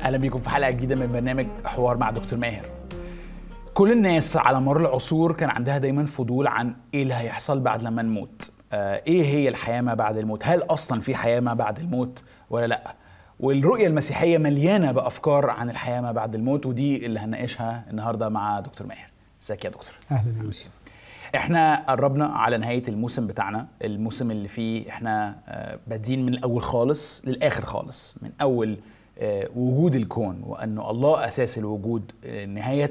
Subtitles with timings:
[0.00, 2.64] أهلا بيكم في حلقة جديدة من برنامج حوار مع دكتور ماهر.
[3.74, 8.02] كل الناس على مر العصور كان عندها دايما فضول عن إيه اللي هيحصل بعد لما
[8.02, 8.50] نموت.
[8.72, 12.66] آه إيه هي الحياة ما بعد الموت؟ هل أصلا في حياة ما بعد الموت ولا
[12.66, 12.94] لأ؟
[13.40, 18.86] والرؤية المسيحية مليانة بأفكار عن الحياة ما بعد الموت ودي اللي هنناقشها النهارده مع دكتور
[18.86, 19.08] ماهر.
[19.42, 20.70] إزيك يا دكتور؟ أهلا يا يوسف.
[21.36, 27.22] إحنا قربنا على نهاية الموسم بتاعنا الموسم اللي فيه إحنا آه، بادئين من الأول خالص
[27.24, 28.78] للآخر خالص من أول
[29.56, 32.90] وجود الكون وانه الله أساس الوجود آه، نهاية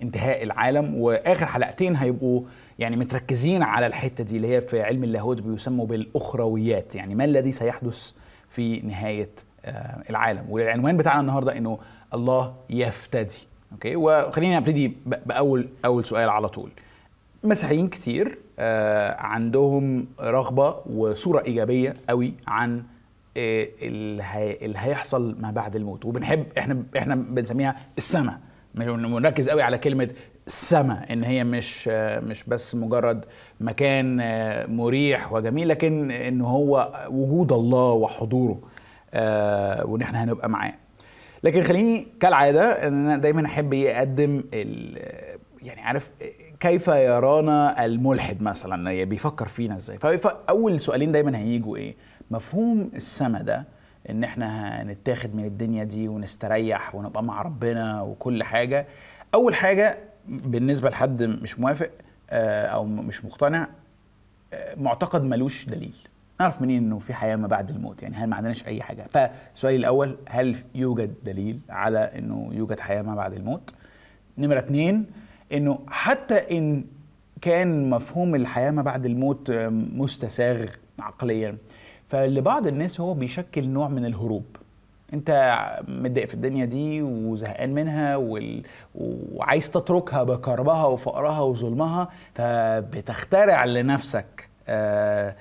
[0.00, 0.94] بانتهاء العالم.
[1.00, 2.42] وآخر حلقتين هيبقوا
[2.78, 7.52] يعني متركزين على الحتة دي اللي هي في علم اللاهوت بيسموا بالأخرويات يعني ما الذي
[7.52, 8.12] سيحدث
[8.48, 9.30] في نهاية
[9.64, 10.44] آه، العالم.
[10.50, 11.78] والعنوان بتاعنا النهارده إنه
[12.14, 13.34] الله يفتدي.
[13.72, 16.70] أوكي؟ وخلينا نبتدي ب- بأول أول سؤال على طول.
[17.44, 22.82] مسيحيين كتير آه، عندهم رغبة وصورة إيجابية قوي عن آه،
[23.36, 26.04] اللي هي- اللي هيحصل ما بعد الموت.
[26.04, 28.38] وبنحب إحنا إحنا بنسميها السماء
[28.74, 30.08] بنركز قوي على كلمة
[30.46, 33.24] السماء إن هي مش آه، مش بس مجرد
[33.60, 38.60] مكان آه، مريح وجميل لكن إن هو وجود الله وحضوره
[39.14, 40.74] آه، وإن إحنا هنبقى معاه.
[41.44, 44.44] لكن خليني كالعادة إن أنا دايما أحب اقدم
[45.62, 46.10] يعني عارف
[46.60, 51.94] كيف يرانا الملحد مثلا؟ يعني بيفكر فينا إزاي؟ فاول سؤالين دايما هيجوا إيه؟
[52.30, 53.64] مفهوم السما ده
[54.10, 58.86] إن إحنا هنتاخد من الدنيا دي ونستريح ونبقى مع ربنا وكل حاجة.
[59.34, 61.90] أول حاجة بالنسبة لحد مش موافق
[62.30, 63.68] آه، أو مش مقتنع
[64.76, 65.94] معتقد ملوش دليل.
[66.40, 69.76] نعرف منين إنه في حياة ما بعد الموت؟ يعني هل ما عندناش أي حاجة؟ فسؤالي
[69.76, 73.74] الأول هل يوجد دليل على إنه يوجد حياة ما بعد الموت؟
[74.38, 75.06] نمرة اتنين
[75.52, 76.84] إنه حتى إن
[77.40, 79.50] كان مفهوم الحياة ما بعد الموت
[79.94, 80.64] مستساغ
[81.00, 81.56] عقليا
[82.14, 84.44] فلبعض الناس هو بيشكل نوع من الهروب.
[85.14, 88.62] انت متضايق في الدنيا دي وزهقان منها وال...
[88.94, 95.34] وعايز تتركها بكربها وفقرها وظلمها فبتخترع لنفسك آه،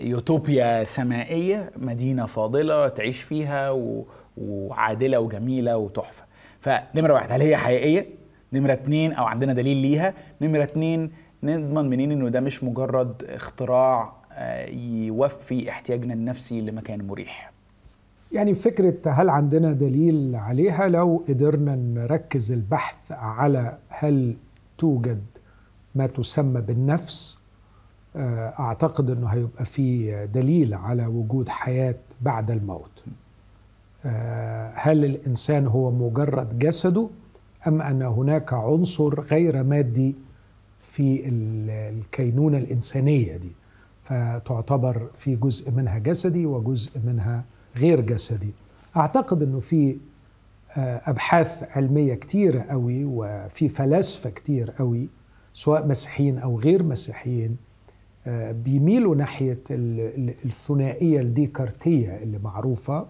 [0.00, 4.04] يوتوبيا سمائية مدينة فاضلة تعيش فيها و...
[4.36, 6.24] وعادلة وجميلة وتحفة.
[6.60, 8.06] فنمرة واحد هل هي حقيقية؟
[8.52, 11.10] نمرة اتنين أو عندنا دليل ليها؟ نمرة اتنين
[11.42, 14.17] نضمن منين إنه ده مش مجرد اختراع
[15.06, 17.52] يوفي احتياجنا النفسي لمكان مريح.
[18.32, 24.36] يعني فكرة هل عندنا دليل عليها؟ لو قدرنا نركز البحث على هل
[24.78, 25.22] توجد
[25.94, 27.38] ما تسمى بالنفس
[28.16, 33.04] آه، أعتقد أنه هيبقى في دليل على وجود حياة بعد الموت.
[34.04, 37.08] آه، هل الإنسان هو مجرد جسده
[37.66, 40.14] أم أن هناك عنصر غير مادي
[40.80, 43.52] في ال- الكينونة الإنسانية دي؟
[44.08, 47.44] فتعتبر في جزء منها جسدي وجزء منها
[47.76, 48.50] غير جسدي.
[48.96, 49.96] أعتقد أنه في
[50.76, 55.08] آه، أبحاث علمية كتيرة قوي وفي فلاسفة كتير قوي
[55.54, 57.56] سواء مسيحيين أو غير مسيحيين
[58.26, 63.06] آه، بيميلوا ناحية ال- ال- الثنائية الديكارتية اللي معروفة.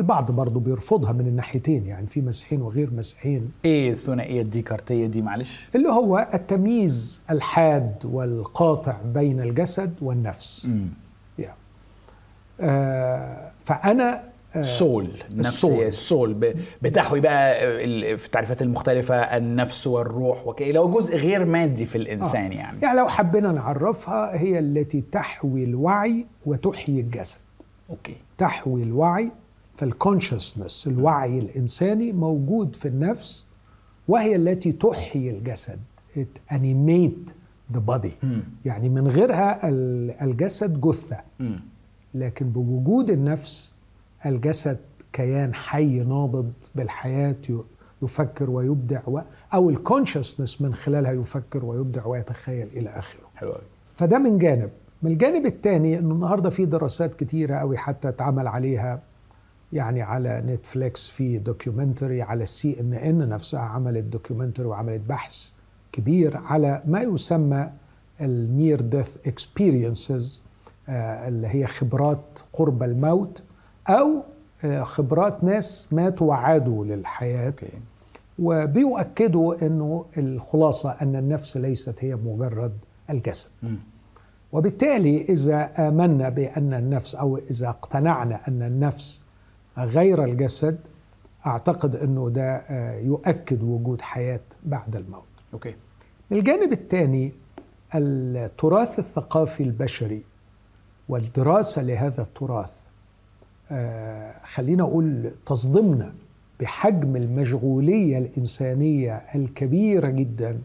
[0.00, 3.50] البعض برضو بيرفضها من الناحيتين يعني في مسيحيين وغير مسيحيين.
[3.64, 10.64] إيه الثنائية الديكارتية دي معلش؟ اللي هو التمييز الحاد والقاطع بين الجسد والنفس.
[10.64, 10.88] امم
[11.40, 11.44] yeah.
[12.60, 14.24] آه فأنا
[14.56, 16.54] آه سول نفس السول.
[16.82, 17.60] بتحوي بقى
[18.18, 22.78] في التعريفات المختلفة النفس والروح وكي لو جزء غير مادي في الإنسان يعني.
[22.82, 27.38] يعني لو حبينا نعرفها هي التي تحوي الوعي وتحيي الجسد.
[27.90, 28.16] Okay.
[28.38, 29.30] تحوي الوعي
[29.76, 33.46] فال consciousness الوعي الإنساني موجود في النفس
[34.08, 35.78] وهي التي تحيي الجسد.
[36.16, 37.32] It animate
[37.76, 38.26] the body.
[38.64, 40.80] يعني من غيرها ال- الجسد
[41.40, 41.60] امم
[42.14, 43.72] لكن بوجود النفس
[44.26, 44.78] الجسد
[45.12, 47.58] كيان حي نابض بالحياة ي-
[48.02, 49.20] يفكر ويبدع و
[49.54, 53.20] أو ال consciousness من خلالها يفكر ويبدع ويتخيل إلى آخره.
[53.34, 53.54] حلو
[53.96, 54.70] فده من جانب.
[55.02, 59.02] من الجانب الثاني إنه النهارده في دراسات كتيرة قوي حتى اتعمل عليها
[59.76, 65.50] يعني على نتفليكس في documentary على السي ان ان نفسها عملت دوكيومنتري وعملت بحث
[65.92, 67.70] كبير على ما يسمى
[68.20, 70.42] ال near death experiences
[70.88, 73.42] اللي هي خبرات قرب الموت
[73.88, 74.22] أو
[74.64, 77.46] آه، خبرات ناس ماتوا وعادوا للحياة.
[77.46, 77.68] Okay.
[78.38, 82.72] وبيؤكدوا إنه الخلاصة أن النفس ليست هي مجرد
[83.10, 83.48] الجسد.
[83.62, 83.78] مم.
[84.52, 89.22] وبالتالي إذا آمنا بأن النفس أو إذا اقتنعنا أن النفس
[89.78, 90.78] غير الجسد
[91.46, 95.24] أعتقد إنه ده آه، يؤكد وجود حياة بعد الموت.
[95.54, 95.74] Okay.
[96.30, 97.32] من الجانب الثاني
[97.94, 100.22] التراث الثقافي البشري
[101.08, 102.80] والدراسة لهذا التراث
[103.70, 106.14] آه، خلينا أقول تصدمنا
[106.60, 110.58] بحجم المشغولية الإنسانية الكبيرة جدا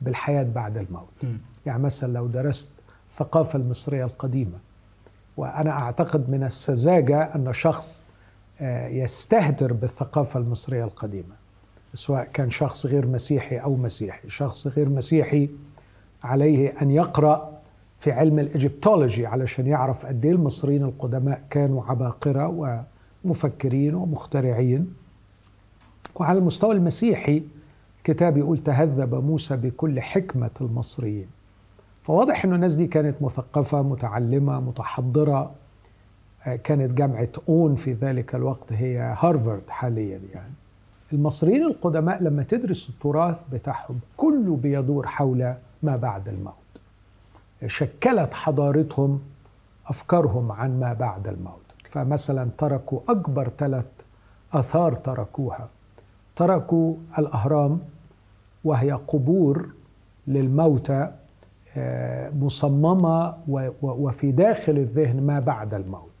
[0.00, 1.08] بالحياة بعد الموت.
[1.22, 1.38] مم.
[1.66, 2.68] يعني مثلا لو درست
[3.08, 4.58] الثقافة المصرية القديمة
[5.36, 8.04] وأنا أعتقد من السذاجة أن شخص
[8.60, 11.34] آه، يستهتر بالثقافة المصرية القديمة
[11.94, 14.28] سواء كان شخص غير مسيحي أو مسيحي.
[14.28, 15.50] شخص غير مسيحي
[16.24, 17.58] عليه أن يقرأ
[17.98, 22.78] في علم الإيجيبتولوجي علشان يعرف قد إيه المصريين القدماء كانوا عباقرة
[23.24, 24.94] ومفكرين ومخترعين.
[26.14, 27.42] وعلى المستوى المسيحي
[28.04, 31.28] كتاب يقول تهذب موسى بكل حكمة المصريين.
[32.02, 35.38] فواضح إنه الناس دي كانت مثقفة متعلمة متحضرة.
[35.40, 35.50] آه،
[36.54, 40.52] كانت جامعة أون في ذلك الوقت هي هارفارد حاليا يعني.
[41.12, 46.54] المصريين القدماء لما تدرس التراث بتاعهم كله بيدور حول ما بعد الموت.
[47.66, 49.20] شكلت حضارتهم
[49.86, 51.60] أفكارهم عن ما بعد الموت.
[51.88, 53.86] فمثلا تركوا أكبر ثلاث
[54.52, 55.68] آثار تركوها.
[56.36, 57.80] تركوا الأهرام
[58.64, 59.68] وهي قبور
[60.26, 61.12] للموتى
[61.76, 62.30] آه،
[63.48, 66.15] و- وفي داخل الذهن ما بعد الموت.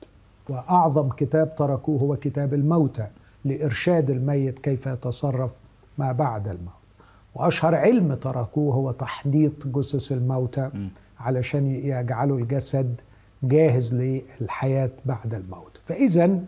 [0.48, 3.06] وأعظم كتاب تركوه هو كتاب الموتى
[3.44, 5.56] لإرشاد الميت كيف يتصرف
[5.98, 6.72] ما بعد الموت.
[7.34, 10.70] وأشهر علم تركوه هو تحنيط جثث الموتى
[11.20, 13.00] علشان يجعلوا الجسد
[13.42, 15.80] جاهز للحياة بعد الموت.
[15.84, 16.38] فاذا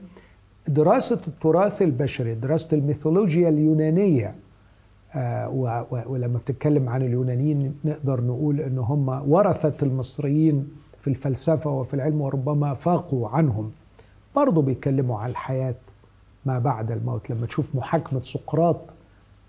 [0.69, 4.35] دراسة التراث البشري دراسة الميثولوجيا اليونانية
[5.15, 5.49] آه،
[6.07, 10.69] ولما بتتكلم عن اليونانيين نقدر نقول إن هم ورثة المصريين
[11.01, 13.71] في الفلسفة وفي العلم وربما فاقوا عنهم.
[14.39, 15.75] برضه بيتكلموا عن الحياة
[16.47, 17.31] ما بعد الموت.
[17.31, 18.95] لما تشوف محاكمة سقراط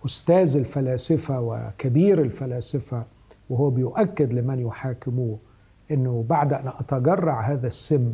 [0.05, 3.03] أستاذ الفلاسفة وكبير الفلاسفة
[3.49, 5.37] وهو بيؤكد لمن يحاكموه
[5.91, 8.13] إنه بعد أن أتجرع هذا السم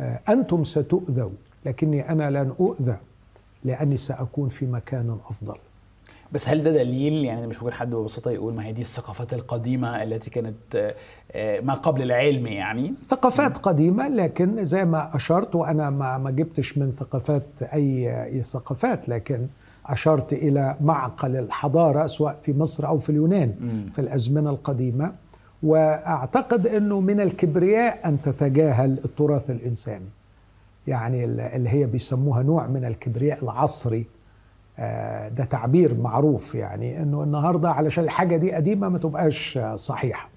[0.00, 1.30] آه، أنتم ستؤذوا
[1.66, 2.98] لكني أنا لن أؤذى
[3.64, 5.58] لأني سأكون في مكان أفضل.
[6.32, 10.02] بس هل ده دليل؟ يعني مش ممكن حد ببساطة يقول ما هي دي الثقافات القديمة
[10.02, 10.94] التي كانت
[11.32, 16.78] آه، ما قبل العلم يعني؟ ثقافات قديمة لكن زي ما أشرت وأنا ما ما جبتش
[16.78, 19.46] من ثقافات أي ثقافات لكن
[19.86, 23.54] أشرت إلى معقل الحضارة سواء في مصر أو في اليونان.
[23.92, 25.12] في الأزمنة القديمة.
[25.62, 30.08] وأعتقد أنه من الكبرياء أن تتجاهل التراث الإنساني.
[30.86, 34.06] يعني اللي هي بيسموها نوع من الكبرياء العصري.
[35.28, 40.28] ده تعبير معروف يعني إنه النهارده علشان الحاجة دي قديمة ما تبقاش آه، صحيحه.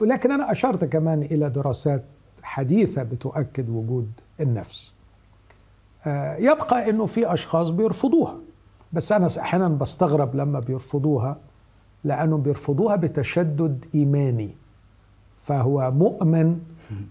[0.00, 2.04] ولكن أنا أشرت كمان إلى دراسات
[2.42, 4.10] حديثة بتؤكد وجود
[4.40, 4.94] النفس.
[6.06, 8.38] آه، يبقى إنه في أشخاص بيرفضوها.
[8.92, 11.36] بس أنا أحيانا بستغرب لما بيرفضوها
[12.04, 14.56] لانهم بيرفضوها بتشدد إيماني.
[15.34, 16.58] فهو مؤمن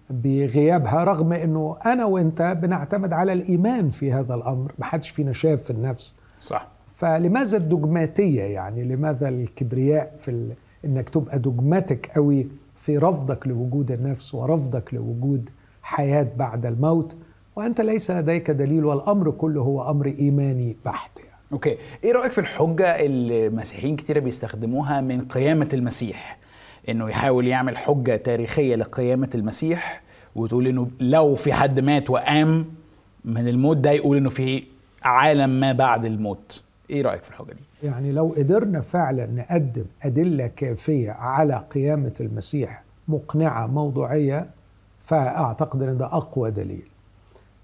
[0.10, 4.72] بغيابها رغم إنه أنا وأنت بنعتمد على الإيمان في هذا الأمر.
[4.80, 6.68] ما حدش فينا شاف في النفس صح.
[6.88, 10.54] فلماذا الدogmatية يعني؟ لماذا الكبرياء في ال...
[10.86, 15.50] إنك تبقى dogmatic قوي في رفضك لوجود النفس ورفضك لوجود
[15.84, 17.16] حياة بعد الموت؟
[17.56, 21.32] وأنت ليس لديك دليل والأمر كله هو أمر إيماني بحت يعني.
[21.54, 21.78] Okay.
[22.04, 26.38] إيه رأيك في الحجة اللي مسيحيين كتير بيستخدموها من قيامة المسيح؟
[26.90, 30.02] إنه يحاول يعمل حجة تاريخية لقيامة المسيح
[30.36, 32.66] وتقول إنه لو في حد مات وقام
[33.26, 34.64] من الموت ده يقول إنه في
[35.04, 36.64] عالم ما بعد الموت.
[36.90, 42.84] إيه رأيك في الحجه دي؟ يعني لو قدرنا فعلا نقدم أدلة كافية على قيامة المسيح
[43.08, 44.50] مقنعة موضوعية
[45.02, 46.88] فأعتقد إن ده أقوى دليل.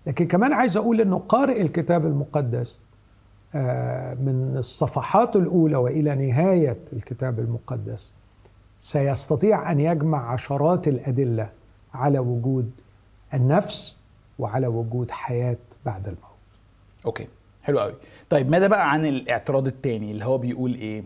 [0.08, 2.82] لكن كمان عايز أقول إنه قارئ الكتاب المقدس
[3.56, 8.14] آه، من الصفحات الأولى وإلى نهاية الكتاب المقدس
[8.80, 11.50] سيستطيع أن يجمع عشرات الأدلة
[11.94, 12.72] على وجود
[13.34, 13.98] النفس
[14.40, 16.37] وعلى وجود حياة بعد الموت.
[17.08, 17.28] Okay.
[17.64, 17.94] حلو قوي.
[18.30, 21.04] طيب ماذا بقى عن الاعتراض التاني اللي هو بيقول إيه؟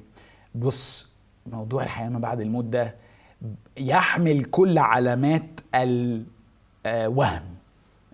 [0.56, 1.08] بص
[1.48, 2.96] موضوع الحياة ما بعد الموت ده
[3.78, 5.44] يحمل كل علامات
[5.76, 7.44] الوهم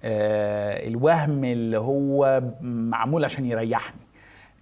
[0.04, 4.00] الوهم اللي هو معمول عشان يريحني.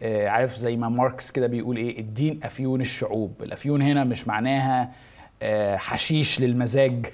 [0.02, 3.34] آه، عارف زي ما ماركس كده بيقول إيه؟ الدين أفيون الشعوب.
[3.44, 4.92] الأفيون هنا مش معناها
[5.42, 7.06] آه، حشيش للمزاج.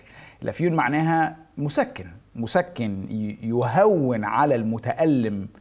[0.43, 2.05] الأفيون معناها مسكن.
[2.35, 3.05] مسكن
[3.43, 5.60] يهون على المتألم آه،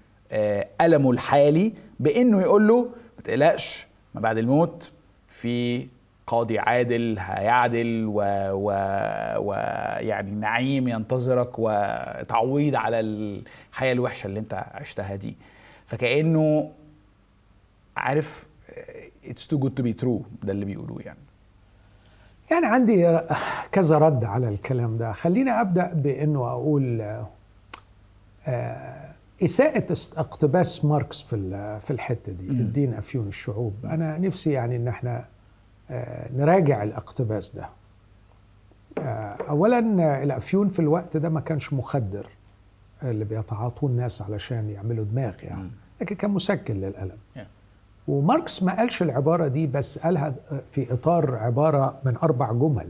[0.81, 2.83] ألمه الحالي بإنه يقول له
[3.17, 4.91] ما تقلقش ما بعد الموت
[5.29, 5.87] في
[6.27, 8.23] قاضي عادل هيعدل و...
[8.53, 8.71] و...
[9.39, 9.53] و...
[10.01, 15.35] يعني نعيم ينتظرك وتعويض على الحياة الوحشة اللي أنت عشتها دي.
[15.87, 16.71] فكأنه
[17.97, 18.47] عارف
[19.25, 21.19] it's too good to be true ده اللي بيقولوه يعني.
[22.51, 23.21] يعني عندي
[23.73, 25.13] كذا رد على الكلام ده.
[25.13, 27.01] خليني أبدأ بإنه أقول
[28.47, 29.10] آه،
[29.43, 31.37] است- اقتباس ماركس في
[31.81, 33.75] في الحتة دي الدين أفيون الشعوب.
[33.85, 35.25] أنا نفسي يعني إن إحنا
[35.91, 37.69] آه، نراجع الاقتباس ده.
[38.99, 42.27] آه، اولا آه، الأفيون في الوقت ده ما كانش مخدر
[43.03, 45.71] اللي بيتعاطوه الناس علشان يعملوا دماغ يعني.
[46.01, 47.17] لكن كان مسكن للألم.
[47.37, 47.41] Yeah.
[48.09, 50.35] وماركس ما قالش العبارة دي بس قالها
[50.71, 52.89] في إطار عبارة من أربع جمل.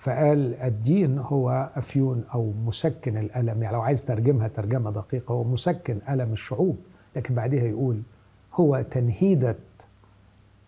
[0.00, 3.62] فقال الدين هو أفيون أو مسكن الألم.
[3.62, 6.76] يعني لو عايز ترجمها ترجمة دقيقة هو مسكن ألم الشعوب
[7.16, 8.02] لكن بعدها يقول
[8.54, 9.56] هو تنهيدة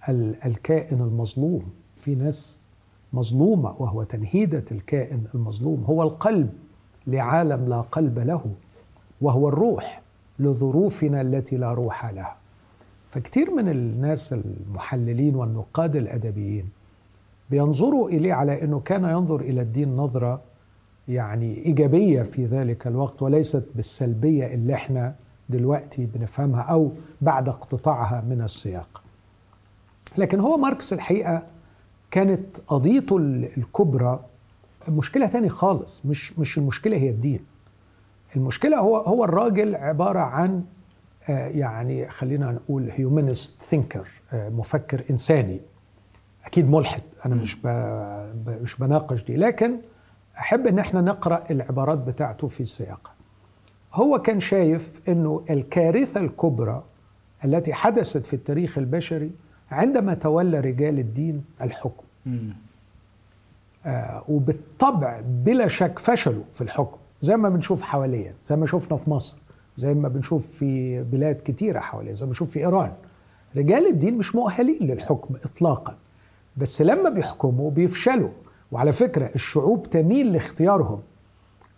[0.08, 1.70] ال- الكائن المظلوم.
[1.96, 2.56] في ناس
[3.12, 5.84] مظلومة وهو تنهيدة الكائن المظلوم.
[5.84, 6.50] هو القلب
[7.06, 8.44] لعالم لا قلب له
[9.20, 10.02] وهو الروح
[10.38, 12.36] لظروفنا التي لا روح لها.
[13.10, 16.68] فكتير من الناس المحللين والنقاد الأدبيين
[17.56, 20.40] بينظروا إليه على إنه كان ينظر إلى الدين نظرة
[21.09, 25.14] يعني إيجابية في ذلك الوقت وليست بالسلبية اللي إحنا
[25.49, 29.02] دلوقتي بنفهمها أو بعد اقتطاعها من السياق.
[30.18, 31.42] لكن هو ماركس الحقيقة
[32.11, 34.21] كانت قضيته ال- الكبرى
[34.88, 37.40] مشكلة تاني خالص مش مش المشكلة هي الدين.
[38.37, 40.64] المشكلة هو هو الراجل عبارة عن
[41.28, 45.61] آه، يعني خلينا نقول هيومانست ثينكر مفكر إنساني
[46.44, 47.58] أكيد ملحد أنا مش
[48.46, 49.37] مش بناقش دي.
[49.37, 49.76] لكن
[50.38, 53.14] أحب إن إحنا نقرأ العبارات بتاعته في سياقها.
[53.94, 56.84] هو كان شايف إنه الكارثة الكبرى
[57.44, 59.30] التي حدثت في التاريخ البشري
[59.70, 62.04] عندما تولى رجال الدين الحكم.
[63.87, 69.11] آه، وبالطبع بلا شك فشلوا في الحكم زي ما بنشوف حواليا زي ما شفنا في
[69.11, 69.38] مصر
[69.76, 72.92] زي ما بنشوف في بلاد كتيرة حواليا زي ما بنشوف في إيران.
[73.56, 75.96] رجال الدين مش مؤهلين للحكم إطلاقا.
[76.56, 78.30] بس لما بيحكموا بيفشلوا.
[78.73, 81.00] وعلى فكرة الشعوب تميل لاختيارهم.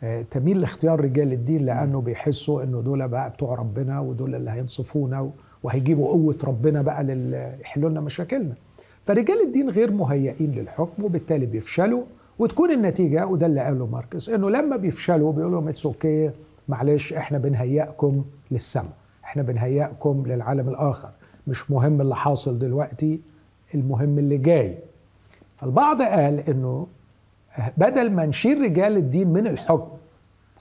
[0.02, 5.30] آه، تميل لاختيار رجال الدين لأنه بيحسوا إنه دول بقى بتوع ربنا ودول اللي هينصفونا
[5.62, 7.06] وهيجيبوا قوة ربنا بقى
[7.60, 8.54] يحلوا لنا مشاكلنا.
[9.04, 12.04] فرجال الدين غير مهيئين للحكم وبالتالي بيفشلوا
[12.38, 16.30] وتكون النتيجة وده اللي قاله ماركس إنه لما بيفشلوا بيقولوا لهم it's okay
[16.68, 18.92] معلش إحنا بنهيئكم للسماء
[19.24, 21.10] إحنا بنهيئكم للعالم الآخر.
[21.46, 23.20] مش مهم اللي حاصل دلوقتي
[23.74, 24.78] المهم اللي جاي.
[25.56, 26.86] فالبعض قال إنه
[27.76, 29.88] بدل ما نشيل رجال الدين من الحكم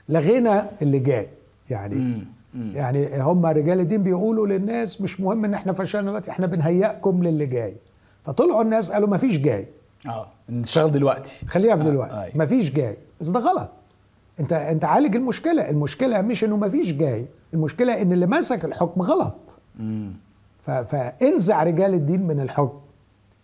[0.09, 1.27] لغينا اللي جاي.
[1.69, 2.25] يعني مم.
[2.53, 2.71] مم.
[2.75, 7.45] يعني هم رجال الدين بيقولوا للناس مش مهم إن إحنا فشلنا دلوقتي إحنا بنهيئكم للي
[7.45, 7.75] جاي.
[8.23, 9.67] فطلعوا الناس قالوا ما فيش جاي.
[10.07, 11.45] آه نشتغل دلوقتي.
[11.45, 12.37] خليها في آه، دلوقتي أيوة.
[12.37, 12.97] ما فيش جاي.
[13.21, 13.69] بس ده غلط.
[14.39, 15.69] أنت أنت عالج المشكلة.
[15.69, 17.25] المشكلة مش إنه ما فيش جاي.
[17.53, 19.57] المشكلة إن اللي ماسك الحكم غلط.
[19.79, 20.13] مم.
[20.63, 22.77] فانزع رجال الدين من الحكم.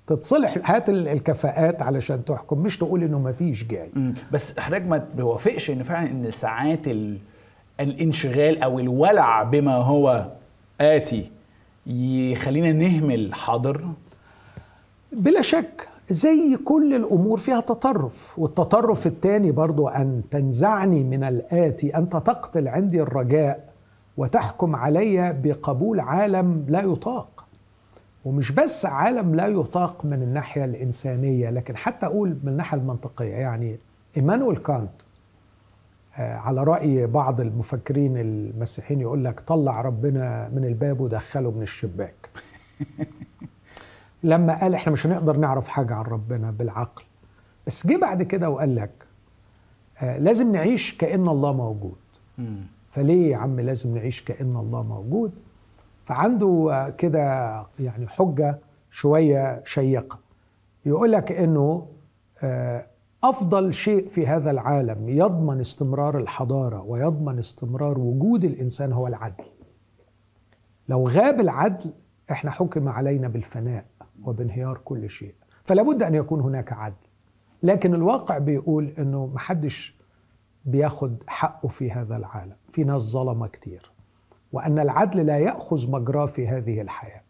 [0.09, 3.91] تتصلح هات ال- الكفاءات علشان تحكم مش تقول إنه ما فيش جاي.
[4.31, 7.17] بس حضرتك ما توافقش إن فعلا إن ساعات ال...
[7.79, 10.27] الانشغال أو الولع بما هو
[10.81, 11.31] آتي
[11.87, 13.85] يخلينا نهمل حاضر؟
[15.11, 18.39] بلا شك زي كل الأمور فيها تطرف.
[18.39, 23.69] والتطرف الثاني برضو أن تنزعني من الآتي انت تقتل عندي الرجاء
[24.17, 27.38] وتحكم علي بقبول عالم لا يطاق.
[28.25, 33.33] ومش بس عالم لا يطاق من الناحية الإنسانية لكن حتى أقول من الناحية المنطقية.
[33.33, 33.79] يعني
[34.17, 34.91] إيمانويل كانت
[36.17, 42.29] آه، على رأي بعض المفكرين المسيحيين يقول لك طلع ربنا من الباب ودخله من الشباك.
[44.23, 47.03] لما قال إحنا مش هنقدر نعرف حاجة عن ربنا بالعقل.
[47.67, 48.91] بس جه بعد كده وقال لك
[50.01, 51.97] آه لازم نعيش كأن الله موجود.
[52.91, 55.31] فليه يا عم لازم نعيش كأن الله موجود؟
[56.09, 57.23] فعنده كده
[57.79, 58.59] يعني حجة
[58.91, 60.19] شوية شيقة.
[60.85, 61.87] يقول لك إنه
[62.43, 62.87] آه،
[63.23, 69.43] أفضل شيء في هذا العالم يضمن استمرار الحضارة ويضمن استمرار وجود الإنسان هو العدل.
[70.89, 71.93] لو غاب العدل
[72.31, 73.85] إحنا حكم علينا بالفناء
[74.23, 75.35] وبانهيار كل شيء.
[75.63, 77.07] فلا بد أن يكون هناك عدل.
[77.63, 79.97] لكن الواقع بيقول إنه محدش
[80.65, 83.98] بياخد حقه في هذا العالم في ناس ظلمة كتير.
[84.51, 87.21] وأن العدل لا يأخذ مجراه في هذه الحياة.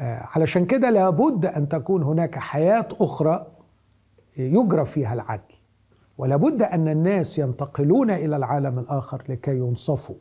[0.00, 3.46] آه، علشان كده لابد أن تكون هناك حياة أخرى
[4.36, 5.54] يجرى فيها العدل
[6.18, 10.14] ولابد أن الناس ينتقلون إلى العالم الآخر لكي ينصفوا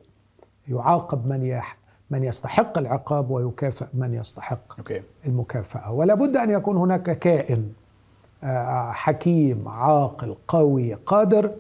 [0.68, 1.78] يعاقب من يح
[2.10, 5.02] من يستحق العقاب ويكافئ من يستحق أوكي.
[5.26, 5.92] المكافأة.
[5.92, 7.74] ولا بد أن يكون هناك كائن
[8.44, 11.52] آه، حكيم عاقل قوي قادر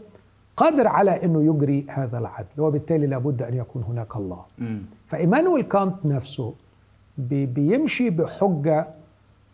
[0.57, 4.83] قادر على أنه يجري هذا العدل وبالتالي لا بد أن يكون هناك الله مم.
[5.07, 6.53] فإيمانويل كانت نفسه
[7.17, 8.87] بي- بيمشي بحجة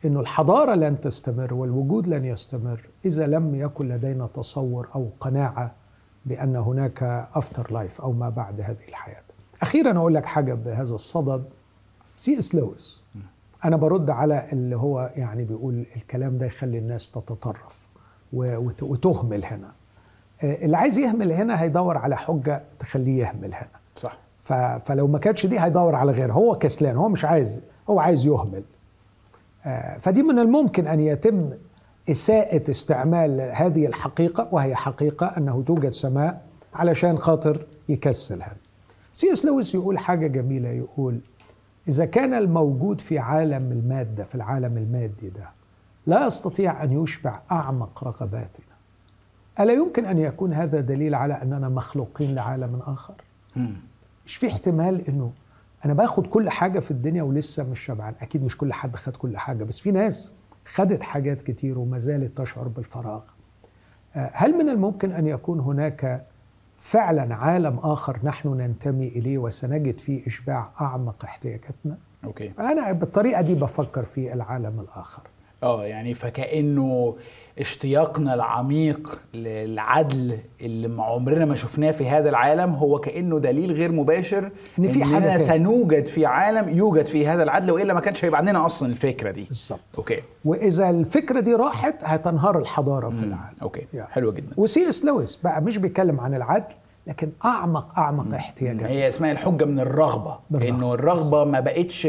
[0.06, 5.72] أنه الحضارة لن تستمر والوجود لن يستمر إذا لم يكن لدينا تصور أو قناعة
[6.26, 7.04] بأن هناك
[7.36, 9.24] afterlife أو ما بعد هذه الحياة.
[9.62, 11.44] أخيرا أقول لك حاجة بهذا الصدد
[12.18, 13.02] سي إس لويس
[13.66, 17.88] أنا برد على اللي هو يعني بيقول الكلام ده يخلي الناس تتطرف
[18.82, 19.72] وتهمل هنا
[20.44, 23.70] اللي عايز يهمل هنا هيدور على حجة تخليه يهمل هنا.
[23.96, 24.18] صح.
[24.86, 28.64] فلو ما كانتش دي هيدور على غيرها هو كسلان هو مش عايز هو عايز يهمل.
[30.00, 31.50] فدي من الممكن أن يتم
[32.12, 36.42] إساءة استعمال هذه الحقيقة وهي حقيقة أنه توجد سماء
[36.74, 38.54] علشان خاطر يكسلها
[39.14, 41.20] سي إس لويس يقول حاجة جميلة يقول
[41.88, 45.50] إذا كان الموجود في عالم المادة في العالم المادي ده
[46.08, 48.77] لا يستطيع أن يشبع أعمق رغباتنا.
[49.60, 53.14] ألا يمكن أن يكون هذا دليل على أننا مخلوقين لعالم آخر؟
[54.26, 55.32] مش في احتمال أنه
[55.86, 58.14] أنا باخد كل حاجة في الدنيا ولسه مش شبعان.
[58.22, 60.32] أكيد مش كل حد خد كل حاجة بس في ناس
[60.66, 63.26] خدت حاجات كتير وما زالت تشعر بالفراغ.
[64.14, 66.26] هل من الممكن أن يكون هناك
[66.78, 72.52] فعلا عالم آخر نحن ننتمي إليه وسنجد فيه إشباع أعمق احتياجاتنا؟ أوكي.
[72.60, 75.24] أنا بالطريقة دي بفكر في العالم الآخر.
[75.64, 77.16] آه يعني فكأنه
[77.60, 84.52] اشتياقنا العميق للعدل اللي عمرنا ما شفناه في هذا العالم هو كأنه دليل غير مباشر
[84.80, 85.40] إن في حاجة تاني.
[85.40, 89.44] سنوجد في عالم يوجد فيه هذا العدل وإلا ما كانش هيبقى عندنا أصلا الفكرة دي.
[89.44, 89.80] بالظبط.
[89.98, 90.22] أوكي.
[90.46, 93.56] وإذا الفكرة دي راحت هتنهار الحضارة في العالم.
[93.62, 93.86] Okay.
[93.94, 94.10] يعني.
[94.12, 94.54] حلوة جدا.
[94.58, 96.74] وسي إس لويس بقى مش بيتكلم عن العدل
[97.08, 100.40] لكن أعمق أعمق احتياجات هي اسمها الحجة من الرغبة.
[100.50, 100.76] بالرغبة.
[100.78, 102.08] إنه الرغبة ما بقتش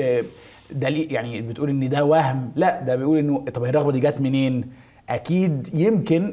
[0.73, 2.53] دليل يعني بتقول إن ده وهم.
[2.57, 4.71] لا ده بيقول إنه طب الرغبة دي جت منين؟
[5.09, 6.33] أكيد يمكن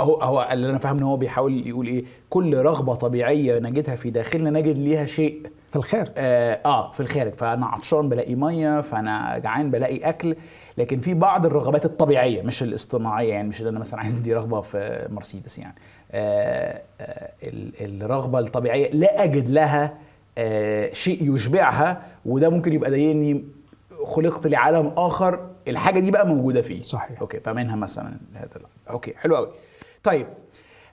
[0.00, 4.10] هو هو اللي أنا فاهم إن هو بيحاول يقول إيه كل رغبة طبيعية نجدها في
[4.10, 5.42] داخلنا نجد ليها شيء.
[5.70, 6.08] في الخارج.
[6.16, 7.32] آه, آه في الخارج.
[7.32, 10.36] فأنا عطشان بلاقي مية فأنا جعان بلاقي أكل.
[10.78, 14.60] لكن في بعض الرغبات الطبيعية مش الاصطناعية يعني مش اللي أنا مثلا عايز دي رغبة
[14.60, 15.74] في مرسيدس يعني.
[16.12, 17.30] آه آه
[17.80, 19.94] الرغبة الطبيعية لا أجد لها
[20.38, 23.44] آه شيء يشبعها وده ممكن يبقى دليل اني
[24.04, 25.46] خلقت لعالم آخر.
[25.68, 26.80] الحاجة دي بقى موجودة فيه.
[26.80, 27.20] صحيح.
[27.20, 29.48] okay فمنها مثلا هذا okay حلو قوي
[30.02, 30.26] طيب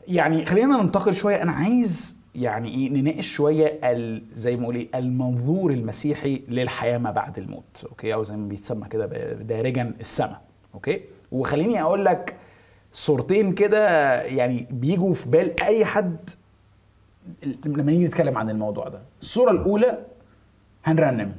[0.08, 1.42] يعني خلينا ننتقل شوية.
[1.44, 3.80] أنا عايز يعني إيه نناقش شوية
[4.34, 7.86] زي ما إيه المنظور المسيحي للحياة ما بعد الموت.
[7.90, 10.42] okay أو زي ما بيتسمى كده دارجا السماء.
[10.74, 12.36] okay وخليني أقول لك
[12.94, 16.30] صورتين كده يعني بيجوا في بال أي حد
[17.66, 19.00] لما نيجي نتكلم عن الموضوع ده.
[19.22, 20.06] الصورة الأولى
[20.86, 21.36] هنرنم.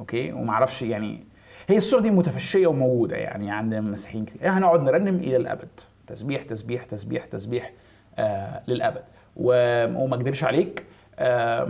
[0.00, 1.24] okay ومعرفش يعني
[1.68, 4.48] هي الصورة دي متفشية وموجودة يعني عند المسيحيين كتير.
[4.50, 5.68] هنقعد نرنم إلى الأبد.
[6.06, 7.72] تسبيح تسبيح تسبيح تسبيح
[8.18, 9.02] آه للأبد.
[9.36, 10.84] وما أكدبش عليك
[11.18, 11.68] آه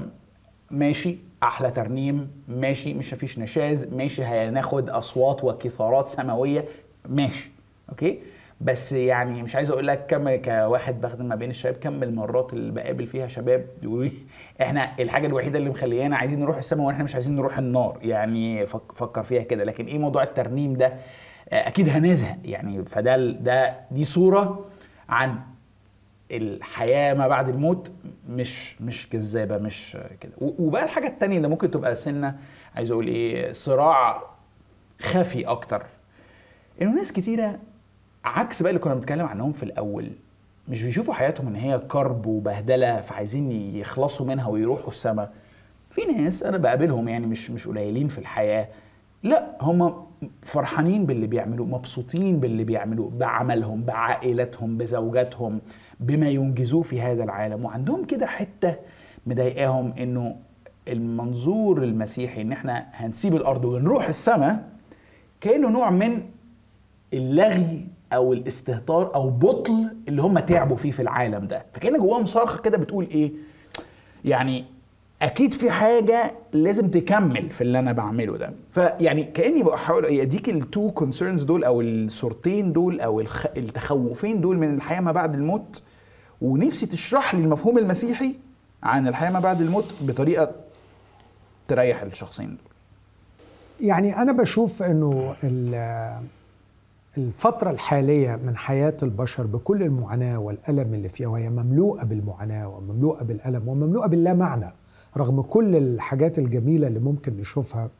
[0.71, 6.65] ماشي أحلى ترنيم ماشي مش مفيش نشاز ماشي هناخد أصوات وقيثارات سماوية
[7.09, 7.51] ماشي
[7.89, 8.19] okay؟
[8.61, 12.73] بس يعني مش عايز أقول لك كم كواحد بخدم ما بين الشباب كم المرات اللي
[12.73, 14.11] بقابل فيها شباب بيقولوا
[14.63, 17.99] إحنا الحاجة الوحيدة اللي مخليانا عايزين نروح السماء وإحنا مش عايزين نروح النار.
[18.03, 19.65] يعني فكر فيها كده.
[19.65, 20.93] لكن إيه موضوع الترنيم ده؟
[21.49, 22.37] أكيد هنزهق.
[22.45, 24.65] يعني فده ده دي صورة
[25.09, 25.39] عن
[26.31, 27.93] الحياة ما بعد الموت.
[28.29, 30.33] مش مش جذابه مش كده.
[30.41, 32.39] وبقى الحاجة التانية اللي ممكن تبقى سنة
[32.77, 34.23] عايز أقول إيه صراع
[35.01, 35.83] خفي أكتر.
[36.83, 37.59] إنه ناس كتيرة
[38.27, 40.11] عكس بقى اللي كنا بنتكلم عنهم في الأول.
[40.69, 45.29] مش بيشوفوا حياتهم إن هي كرب وبهدلة فعايزين يخلصوا منها ويروحوا السما.
[45.91, 48.69] في ناس أنا بقابلهم يعني مش مش قليلين في الحياة.
[49.23, 50.07] لا هم
[50.43, 55.61] فرحانين باللي بيعملوه مبسوطين باللي بيعملوه بعملهم بعائلتهم بزوجاتهم
[56.01, 57.65] بما ينجزوه في هذا العالم.
[57.65, 58.75] وعندهم كده حتة
[59.27, 60.37] مضايقاهم إنه
[60.89, 64.69] المنظور المسيحي إن إحنا هنسيب الأرض ونروح السماء
[65.41, 66.23] كأنه نوع من
[67.13, 71.65] اللاغي أو الاستهتار أو بطل اللي هم تعبوا فيه في العالم ده.
[71.75, 73.33] فكان جواهم صرخة كده بتقول إيه؟
[74.25, 74.65] يعني
[75.23, 78.53] أكيد في حاجة لازم تكمل في اللي أنا بعمله ده.
[78.73, 83.21] فيعني كأني بحاول أديك ال two concerns دول أو الصورتين دول أو.
[83.57, 85.83] التخوفين دول من الحياة ما بعد الموت.
[86.43, 88.35] ونفسي تشرح لي المفهوم المسيحي
[88.83, 90.51] عن الحياة ما بعد الموت بطريقة
[91.69, 92.59] تريح الشخصين دول.
[93.89, 95.35] يعني أنا بشوف إنه
[97.19, 103.69] الفترة الحالية من حياة البشر بكل المعاناة والألم اللي فيها وهي مملوءة بالمعاناة ومملوءة بالألم
[103.69, 104.73] ومملوءة باللا معنى
[105.17, 107.91] رغم كل الحاجات الجميلة اللي ممكن نشوفها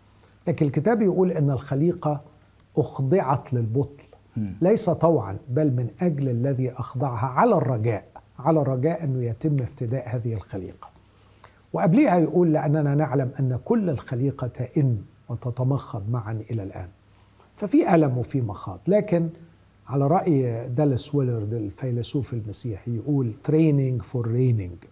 [0.49, 2.21] لكن الكتاب يقول أن الخليقة
[2.77, 4.05] أخضعت للبطل.
[4.61, 8.05] ليس طوعا بل من أجل الذي أخضعها على الرجاء
[8.39, 10.89] على الرجاء أنه يتم افتداء هذه الخليقة.
[11.73, 14.99] وقبليها يقول لأننا نعلم أن كل الخليقة تئن
[15.29, 16.89] وتتمخض معا إلى الآن.
[17.57, 19.29] ففي ألم وفي مخاض لكن
[19.87, 24.87] على رأي دالاس ويلرد الفيلسوف المسيحي يقول training for reigning.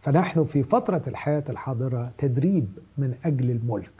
[0.00, 3.92] فنحن في فترة الحياة الحاضرة تدريب من أجل الملك.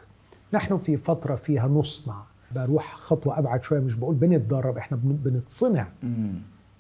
[0.53, 2.23] نحن في فترة فيها نصنع.
[2.55, 5.89] بروح خطوة أبعد شوية مش بقول بنتدرب إحنا بن- بنتصنع.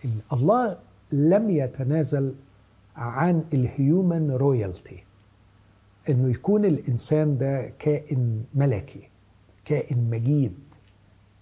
[0.04, 0.78] ال- الله
[1.12, 2.34] لم يتنازل
[2.96, 5.04] عن الهيومن رويالتي
[6.08, 9.08] إنه يكون الإنسان ده كائن ملكي
[9.64, 10.54] كائن مجيد.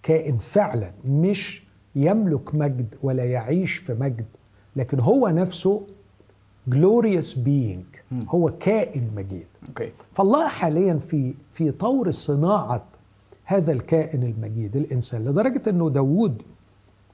[0.03, 1.63] كائن فعلا مش
[1.95, 4.25] يملك مجد ولا يعيش في مجد
[4.75, 5.87] لكن هو نفسه
[6.69, 9.47] glorious being هو كائن مجيد.
[10.11, 12.85] فالله حاليا في في طور صناعة
[13.45, 16.41] هذا الكائن المجيد الإنسان لدرجة أنه داود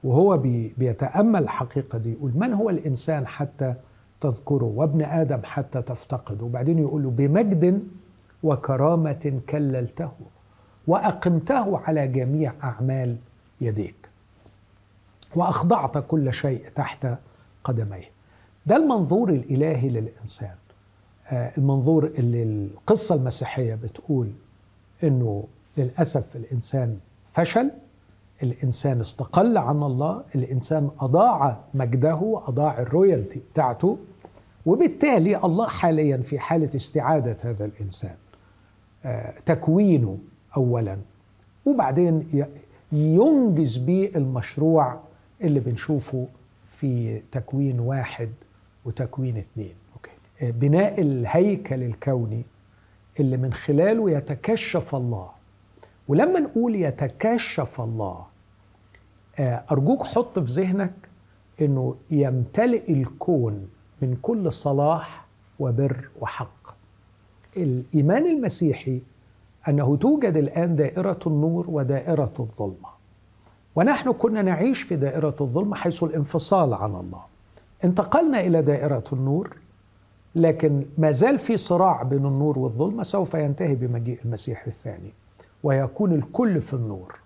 [0.04, 3.74] وهو بي بيتأمل الحقيقة دي يقول من هو الإنسان حتى
[4.20, 7.82] تذكره؟ وابن آدم حتى تفتقده؟ وبعدين يقول له بمجد
[8.42, 10.10] وكرامة كللته.
[10.94, 13.16] وأقمته على جميع أعمال
[13.60, 13.94] يديك.
[15.36, 17.06] وأخضعت كل شيء تحت
[17.64, 18.10] قدميه.
[18.66, 20.54] ده المنظور الإلهي للإنسان.
[21.32, 24.32] آه، المنظور اللي القصة المسيحية بتقول
[25.04, 25.44] إنه
[25.76, 26.98] للأسف الإنسان
[27.32, 27.70] فشل
[28.42, 33.98] الإنسان استقل عن الله الإنسان أضاع مجده أضاع ال royalty بتاعته
[34.66, 38.16] وبالتالي الله حاليا في حالة استعادة هذا الإنسان.
[39.04, 40.18] آه، تكوينه
[40.56, 40.98] أولا.
[41.66, 42.44] وبعدين
[42.92, 45.00] ينجز به المشروع
[45.40, 46.26] اللي بنشوفه
[46.70, 48.30] في تكوين واحد
[48.84, 49.74] وتكوين اتنين.
[49.94, 50.52] okay.
[50.52, 52.42] بناء الهيكل الكوني
[53.20, 55.28] اللي من خلاله يتكشف الله.
[56.08, 58.26] ولما نقول يتكشف الله
[59.38, 60.92] آه، أرجوك حط في ذهنك
[61.60, 63.68] أنه يمتلئ الكون
[64.02, 65.26] من كل صلاح
[65.58, 66.74] وبر وحق.
[67.56, 69.00] الإيمان المسيحي
[69.68, 72.88] أنه توجد الآن دائرة النور ودائرة الظلمة.
[73.76, 77.22] ونحن كنا نعيش في دائرة الظلمة حيث الانفصال عن الله.
[77.84, 79.56] انتقلنا إلى دائرة النور
[80.34, 85.12] لكن ما زال في صراع بين النور والظلمة سوف ينتهي بمجيء المسيح الثاني
[85.62, 87.18] ويكون الكل في النور.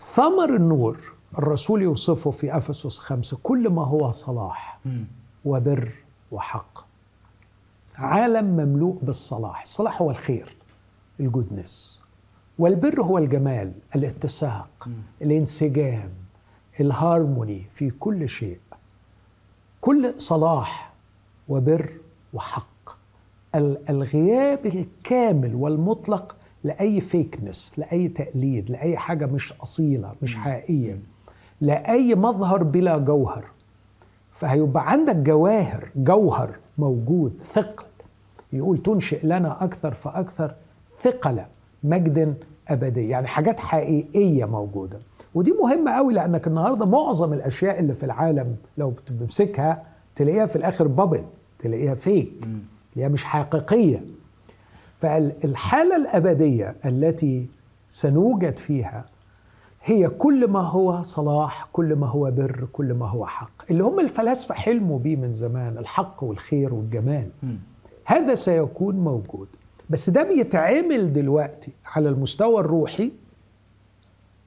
[0.00, 1.00] ثمر النور
[1.38, 4.80] الرسول يوصفه في أفسس خمسة كل ما هو صلاح
[5.44, 5.92] وبر
[6.32, 6.86] وحق.
[7.96, 10.55] عالم مملوء بالصلاح الصلاح هو الخير.
[11.20, 12.02] ال goodness
[12.58, 14.88] والبر هو الجمال الاتساق
[15.22, 16.10] الانسجام
[16.80, 18.58] الهارموني في كل شيء.
[19.80, 20.92] كل صلاح
[21.48, 21.92] وبر
[22.34, 22.66] وحق.
[23.54, 30.98] ال- الغياب الكامل والمطلق لأي فيكنس لأي تقليد لأي حاجة مش أصيلة مش حقيقية.
[31.60, 33.46] لأي مظهر بلا جوهر.
[34.30, 37.84] فهيبقى عندك جواهر جوهر موجود ثقل.
[38.52, 40.54] يقول تنشئ لنا أكثر فأكثر.
[40.96, 41.40] ثقل
[41.84, 42.36] مجد
[42.68, 44.98] أبدي يعني حاجات حقيقية موجودة.
[45.34, 49.82] ودي مهمة قوي لأنك النهارده معظم الأشياء اللي في العالم لو بتمسكها
[50.14, 51.24] تلاقيها في الآخر بابل
[51.58, 52.48] تلاقيها فيك
[52.94, 54.04] هي مش حقيقية.
[54.98, 57.46] فالحاله الأبدية التي
[57.88, 59.04] سنوجد فيها
[59.84, 63.70] هي كل ما هو صلاح كل ما هو بر كل ما هو حق.
[63.70, 67.30] اللي هم الفلاسفة حلموا بيه من زمان الحق والخير والجمال.
[68.04, 69.48] هذا سيكون موجود.
[69.90, 73.12] بس ده بيتعمل دلوقتي على المستوى الروحي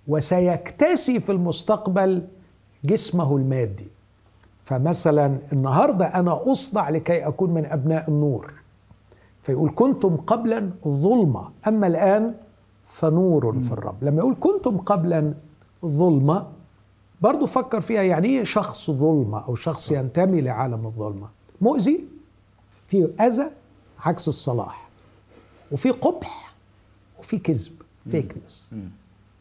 [0.08, 2.28] وسيكتسي في المستقبل
[2.86, 3.88] جسمه المادي.
[4.63, 8.54] فمثلا النهارده أنا أصنع لكي أكون من أبناء النور.
[9.41, 12.34] فيقول كنتم قبلا ظلمة أما الآن
[12.84, 14.04] فنور في الرب.
[14.04, 15.34] لما يقول كنتم قبلا
[15.86, 16.47] ظلمة
[17.21, 21.30] برضو فكر فيها يعني إيه شخص ظلمة أو شخص ينتمي لعالم الظلمة؟
[21.62, 22.04] مؤذي؟
[22.88, 23.52] في أذى؟
[23.99, 24.88] عكس الصلاح.
[25.71, 26.53] وفي قبح
[27.19, 27.73] وفي كذب
[28.12, 28.71] fakeness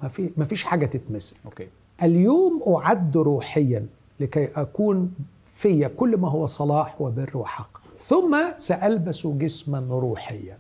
[0.03, 1.37] ما في ما فيش حاجة تتمسك.
[1.45, 1.69] okay.
[2.03, 3.87] اليوم أعد روحيا
[4.21, 5.15] لكي أكون
[5.47, 7.79] في كل ما هو صلاح وبر وحق.
[7.99, 10.59] ثم سألبس جسما روحيا.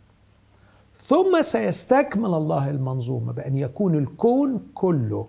[0.96, 5.28] ثم سيستكمل الله المنظومة بأن يكون الكون كله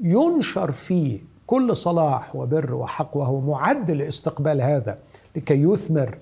[0.00, 4.98] ينشر فيه كل صلاح وبر وحق وهو معد لاستقبال هذا
[5.36, 6.18] لكي يثمر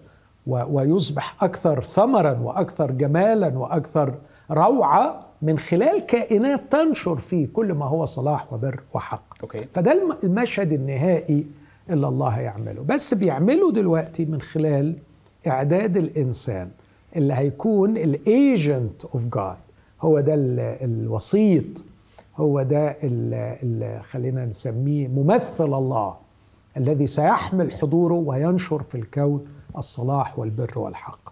[0.47, 4.15] ويصبح أكثر ثمرا وأكثر جمالا وأكثر
[4.51, 9.23] روعة من خلال كائنات تنشر فيه كل ما هو صلاح وبر وحق.
[9.43, 9.59] okay.
[9.75, 11.47] فده الم- المشهد النهائي
[11.91, 14.97] اللي الله يعمله بس بيعمله دلوقتي من خلال
[15.47, 16.71] إعداد الإنسان
[17.17, 19.57] اللي هيكون ال agent of God
[20.03, 21.85] هو ده ال- الوسيط.
[22.37, 26.17] هو ده اللي خلينا نسميه ممثل الله.
[26.77, 29.45] الذي سيحمل حضوره وينشر في الكون
[29.77, 31.29] الصلاح والبر والحق.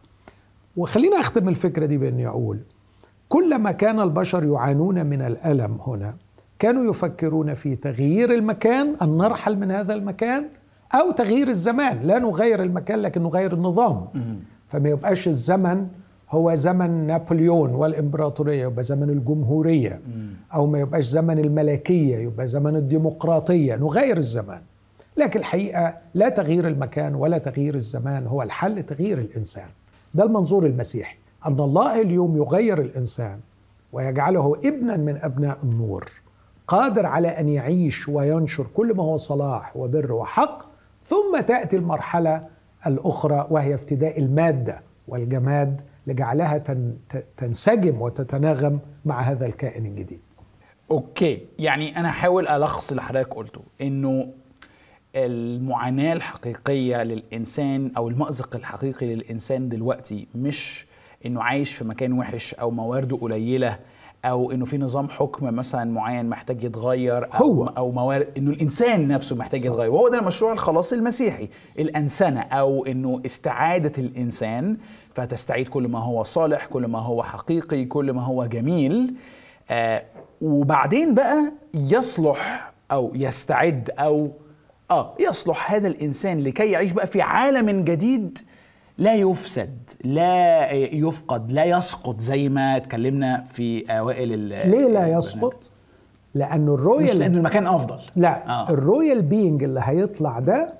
[0.76, 2.58] وخلينا أختم الفكرة دي بإني أقول
[3.28, 6.14] كلما كان البشر يعانون من الألم هنا
[6.58, 10.46] كانوا يفكرون في تغيير المكان أن نرحل من هذا المكان
[10.94, 12.02] أو تغيير الزمان.
[12.02, 14.06] لا نغير المكان لكن نغير النظام.
[14.68, 15.86] فما يبقاش الزمن
[16.30, 20.00] هو زمن نابليون والإمبراطورية يبقى زمن الجمهورية.
[20.54, 23.76] أو ما يبقاش زمن الملكية يبقى زمن الديمقراطية.
[23.76, 24.60] نغير الزمان.
[25.18, 29.66] لكن الحقيقة لا تغيير المكان ولا تغيير الزمان هو الحل تغيير الإنسان
[30.14, 33.40] ده المنظور المسيحي أن الله اليوم يغير الإنسان
[33.92, 36.10] ويجعله ابنا من أبناء النور
[36.66, 40.62] قادر على أن يعيش وينشر كل ما هو صلاح وبر وحق
[41.02, 42.46] ثم تأتي المرحلة
[42.86, 46.62] الأخرى وهي افتداء المادة والجماد لجعلها
[47.36, 50.20] تنسجم وتتناغم مع هذا الكائن الجديد.
[50.90, 54.28] أوكي يعني أنا هحاول ألخص اللي حضرتك قلته إنه
[55.16, 60.86] المعاناة الحقيقية للإنسان أو المأزق الحقيقي للإنسان دلوقتي مش
[61.26, 63.78] إنه عايش في مكان وحش أو موارده قليلة
[64.24, 67.64] أو إنه في نظام حكم مثلا معين محتاج يتغير أو هو.
[67.66, 69.66] أو موارد إنه الإنسان نفسه محتاج صح.
[69.66, 74.76] يتغير وهو ده مشروع الخلاص المسيحي الانسنه أو إنه استعادة الإنسان
[75.14, 79.14] فتستعيد كل ما هو صالح كل ما هو حقيقي كل ما هو جميل
[79.70, 80.02] آه
[80.40, 84.30] وبعدين بقى يصلح أو يستعد أو
[84.90, 88.38] آه يصلح هذا الإنسان لكي يعيش بقى في عالم جديد
[88.98, 95.06] لا يفسد لا يفقد لا يسقط زي ما اتكلمنا في أوائل ال- ليه لا.
[95.18, 95.54] يسقط؟
[96.34, 98.50] لأنه مش ال royal لأنه المكان أفضل لا آه.
[98.68, 98.70] آه.
[98.70, 100.74] ال royal being اللي هيطلع ده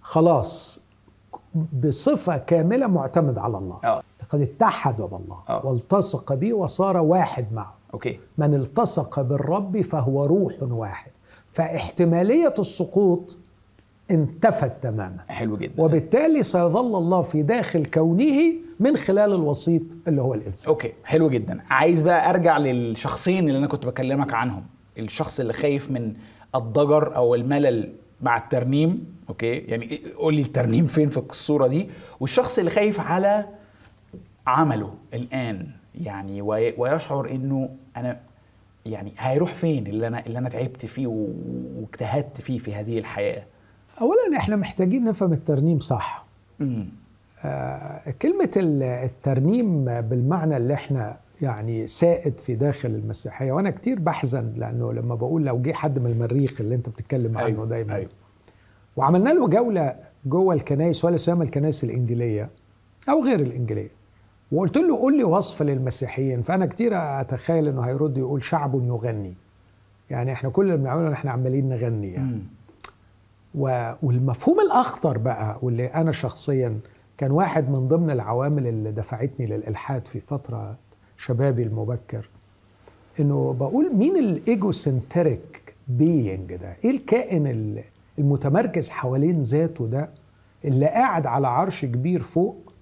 [0.00, 0.80] خلاص
[1.84, 5.66] بصفة كاملة معتمد على الله آه لقد اتحد بالله آه.
[5.66, 11.10] والتصق به وصار واحد معه okay من التصق بالرب فهو روح واحد
[11.48, 13.38] فاحتمالية السقوط
[14.10, 15.16] انتفت تماما.
[15.28, 15.82] حلو جدا.
[15.82, 20.68] وبالتالي سيظل الله في داخل كونه من خلال الوسيط اللي هو الإنسان.
[20.68, 21.60] okay حلو جدا.
[21.70, 24.64] عايز بقى أرجع للشخصين اللي أنا كنت بكلمك عنهم.
[24.98, 26.14] الشخص اللي خايف من
[26.54, 31.88] الضجر أو الملل مع الترنيم okay؟ يعني قول لي الترنيم فين في الصورة دي.
[32.20, 33.44] والشخص اللي خايف على
[34.46, 38.20] عمله الآن يعني وي- ويشعر إنه أنا
[38.86, 43.42] يعني هيروح فين اللي أنا اللي أنا تعبت فيه واجتهدت فيه في هذه الحياة؟
[44.00, 46.24] أولا إحنا محتاجين نفهم الترنيم صح.
[47.44, 54.52] آه، كلمة ال- الترنيم بالمعنى اللي إحنا يعني سائد في داخل المسيحية وأنا كتير بحزن
[54.56, 57.94] لأنه لما بقول لو جه حد من المريخ اللي أنت بتتكلم عنه أيوة، دايما.
[57.94, 58.10] أيوة.
[58.96, 59.94] وعملنا له جولة
[60.26, 62.50] جوه الكنائس ولا سيما الكنائس الإنجيلية
[63.08, 63.90] أو غير الإنجيلية.
[64.52, 69.34] وقلت له قول لي وصف للمسيحيين فأنا كتير أتخيل إنه هيرد يقول شعب يغني.
[70.10, 72.42] يعني إحنا كل اللي بنعمله إحنا عمالين نغني يعني.
[73.54, 76.78] والمفهوم الأخطر بقى واللي أنا شخصيا
[77.18, 80.76] كان واحد من ضمن العوامل اللي دفعتني للإلحاد في فترة
[81.16, 82.28] شبابي المبكر
[83.20, 87.84] إنه بقول مين ال egocentric being ده؟ إيه الكائن ال-
[88.18, 90.10] المتمركز حوالين ذاته ده
[90.64, 92.72] اللي قاعد على عرش كبير فوق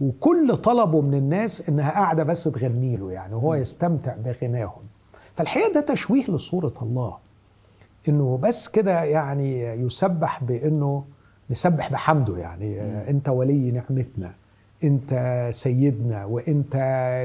[0.00, 4.82] وكل طلبه من الناس إنها قاعدة بس تغني له يعني وهو يستمتع بغناهم.
[5.34, 7.16] فالحقيقة ده تشويه لصورة الله.
[8.08, 11.04] إنه بس كده يعني يسبح بإنه
[11.50, 12.80] نسبح بحمده يعني.
[13.10, 14.34] أنت ولي نعمتنا
[14.84, 16.76] أنت سيدنا وأنت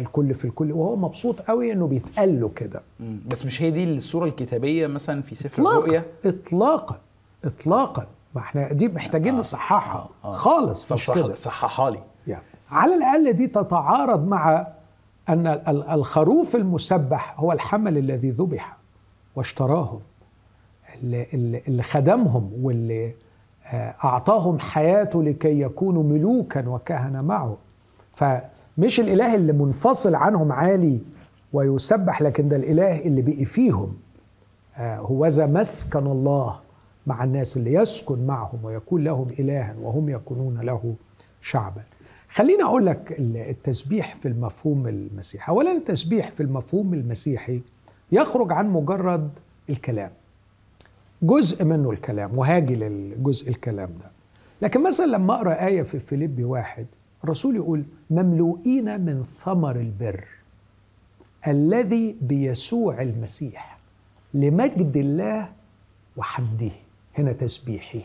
[0.01, 0.71] الكل في الكل.
[0.71, 2.81] وهو مبسوط قوي إنه بيتقال له كده.
[2.99, 3.19] مم.
[3.31, 6.99] بس مش هي دي الصورة الكتابية مثلا في سفر الرؤيا؟ اطلاقا
[7.45, 8.07] اطلاقا.
[8.35, 10.09] ما إحنا دي محتاجين آه، نصححها.
[10.23, 10.31] آه، آه.
[10.33, 11.27] خالص مش كده.
[11.33, 12.03] صح- صححها لي.
[12.27, 14.67] يعني على الأقل دي تتعارض مع
[15.29, 18.73] أن ال- الخروف المسبح هو الحمل الذي ذبح
[19.35, 19.99] واشتراهم
[21.03, 23.13] اللي, خدمهم واللي
[23.73, 27.57] آه، أعطاهم حياته لكي يكونوا ملوكا وكهنة معه.
[28.11, 30.99] فمش الإله اللي منفصل عنهم عالي
[31.53, 33.93] ويسبح لكن ده الإله اللي بقي فيهم.
[34.77, 36.59] آه، هوذا مسكن الله
[37.07, 40.95] مع الناس اللي يسكن معهم ويكون لهم إلها وهم يكونون له
[41.41, 41.81] شعبا.
[42.29, 45.51] خليني أقول لك ال- التسبيح في المفهوم المسيحي.
[45.51, 47.61] أولا التسبيح في المفهوم المسيحي
[48.11, 49.29] يخرج عن مجرد
[49.69, 50.11] الكلام.
[51.21, 54.11] جزء منه الكلام وهاجي للجزء الكلام ده.
[54.61, 56.87] لكن مثلا لما أقرأ آية في فيليبي واحد
[57.23, 60.25] الرسول يقول مملوئين من ثمر البر
[61.47, 63.79] الذي بيسوع المسيح
[64.33, 65.49] لمجد الله
[66.17, 66.71] وحمده
[67.17, 67.99] هنا تسبيحه.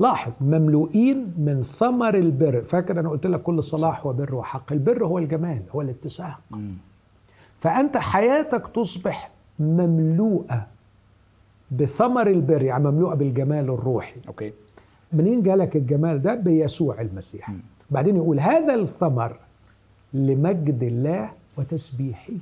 [0.00, 2.60] لاحظ مملوئين من ثمر البر.
[2.60, 6.40] فاكر أنا قلت لك كل صلاح وبر وحق البر هو الجمال هو الاتساق.
[7.58, 10.66] فأنت حياتك تصبح مملوءة
[11.76, 14.20] بثمر البر يعني مملوءة بالجمال الروحي.
[14.28, 14.52] okay.
[15.12, 17.52] منين جالك الجمال ده؟ بيسوع المسيح.
[17.90, 19.38] بعدين يقول هذا الثمر
[20.14, 22.32] لمجد الله وتسبيحه.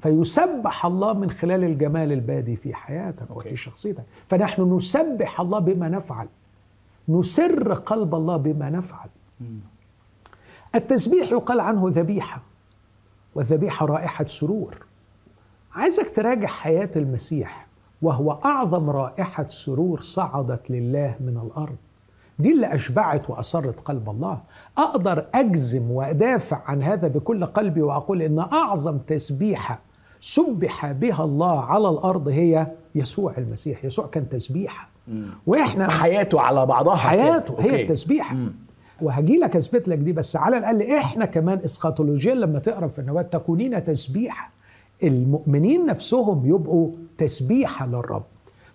[0.00, 3.48] فيسبح الله من خلال الجمال البادي في حياتك okay.
[3.48, 4.04] وفي شخصيتك.
[4.26, 6.28] فنحن نسبح الله بما نفعل.
[7.08, 9.08] نسر قلب الله بما نفعل.
[10.74, 12.42] التسبيح يقال عنه ذبيحة
[13.34, 14.86] والذبيحة رائحة سرور.
[15.74, 17.65] عايزك تراجع حياة المسيح.
[18.06, 21.76] وهو أعظم رائحة سرور صعدت لله من الأرض.
[22.38, 24.40] دي اللي أشبعت وأسرت قلب الله.
[24.78, 29.80] أقدر أجزم وأدافع عن هذا بكل قلبي وأقول إن أعظم تسبيحة
[30.20, 33.84] سبح بها الله على الأرض هي يسوع المسيح.
[33.84, 34.88] يسوع كان تسبيحة.
[35.46, 37.64] وإحنا حياته على بعضها حياته كده.
[37.64, 37.82] هي أوكي.
[37.82, 38.36] التسبيحة.
[39.02, 43.32] وهجي لك أثبت لك دي بس على الأقل إحنا كمان اسخاتولوجيا لما تقرأ في النبوات
[43.32, 44.50] تكونين تسبيحة.
[45.02, 48.24] المؤمنين نفسهم يبقوا تسبيحه للرب.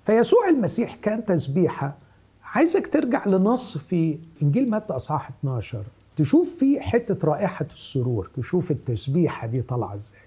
[0.05, 1.95] فيسوع المسيح كان تسبيحه
[2.43, 5.83] عايزك ترجع لنص في إنجيل متى أصحاح 12
[6.15, 10.19] تشوف فيه حتة رائحة السرور تشوف التسبيحه دي طالعة إزاي.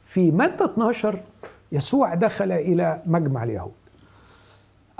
[0.00, 1.22] في متى 12
[1.72, 3.72] يسوع دخل إلى مجمع اليهود.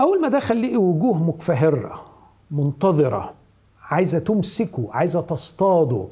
[0.01, 2.05] أول ما دخل لقي وجوه مكفهرة
[2.51, 3.35] منتظرة
[3.83, 6.09] عايزة تمسكه عايزة تصطاده.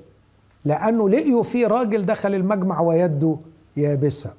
[0.65, 3.37] لأنه لقيوا في راجل دخل المجمع ويده
[3.77, 4.35] يابسة.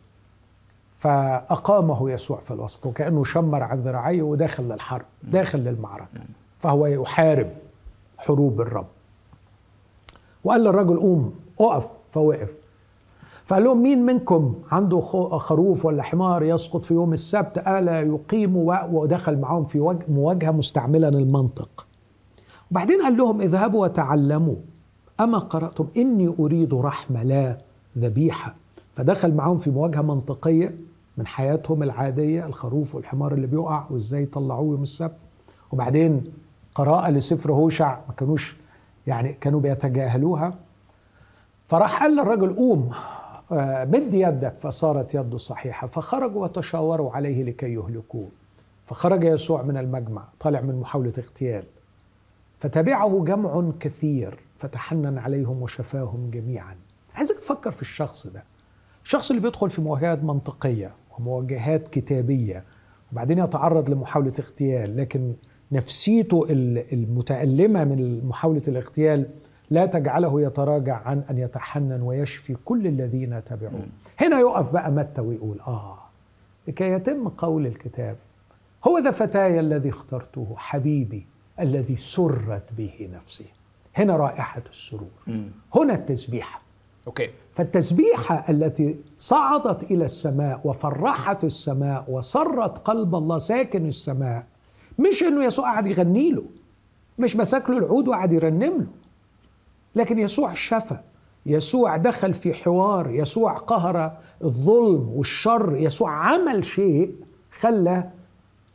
[1.06, 6.20] فأقامه يسوع في الوسط وكأنه شمر عن ذراعيه وداخل للحرب داخل للمعركة.
[6.60, 7.50] فهو يحارب
[8.18, 8.86] حروب الرب.
[10.44, 12.56] وقال للرجل قوم اقف فوقف.
[13.46, 15.00] فقال لهم مين منكم عنده
[15.40, 18.56] خروف ولا حمار يسقط في يوم السبت؟ ألا يقيم
[18.92, 21.88] ودخل معهم في مواجهة مستعملا المنطق
[22.72, 24.56] وبعدين قال لهم اذهبوا وتعلموا.
[25.20, 27.58] أما قرأتم؟ إني أريد رحمة لا
[27.98, 28.56] ذبيحة.
[28.94, 30.76] فدخل معهم في مواجهة منطقية.
[31.18, 35.16] من حياتهم العادية الخروف والحمار اللي بيقع وإزاي يطلعوه يوم السبت.
[35.72, 36.34] وبعدين
[36.76, 38.56] قراءة لسفر هوشع ما كانوش
[39.08, 40.54] يعني كانوا بيتجاهلوها.
[41.68, 42.90] فراح قال للرجل قوم
[43.52, 44.56] آه، مد يدك.
[44.60, 45.88] فصارت يده صحيحة.
[45.88, 48.28] فخرجوا وتشاوروا عليه لكي يهلكوه.
[48.86, 51.64] فخرج يسوع من المجمع طالع من محاولة اغتيال.
[52.60, 56.76] فتبعه جمع كثير فتحنن عليهم وشفاهم جميعا.
[57.16, 58.44] عايزك تفكر في الشخص ده.
[59.04, 60.92] الشخص اللي بيدخل في مواجهات منطقية.
[61.20, 62.64] ومواجهات كتابية
[63.12, 65.34] وبعدين يتعرض لمحاولة اغتيال لكن
[65.72, 69.26] نفسيته ال- المتألمة من محاولة الاغتيال
[69.70, 73.88] لا تجعله يتراجع عن أن يتحنن ويشفي كل الذين تبعوه
[74.20, 75.98] هنا يقف بقى متى ويقول آه
[76.68, 78.16] لكي يتم قول الكتاب
[78.88, 81.26] هو ذا فتاي الذي اخترته حبيبي
[81.60, 83.46] الذي سرت به نفسي.
[83.96, 85.10] هنا رائحة السرور.
[85.76, 86.62] هنا التسبيحة.
[87.08, 87.30] okay.
[87.54, 94.46] فالتسبيحة التي صعدت إلى السماء وفرحت السماء وسرت قلب الله ساكن السماء
[95.00, 96.44] مش إنه يسوع قعد يغني له
[97.20, 98.88] مش مسك له العود وقعد يرنم له.
[99.96, 100.98] لكن يسوع شفى
[101.46, 107.16] يسوع دخل في حوار يسوع قهر الظلم والشر يسوع عمل شيء
[107.52, 108.10] خلى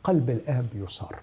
[0.03, 1.15] قلب الآب يصر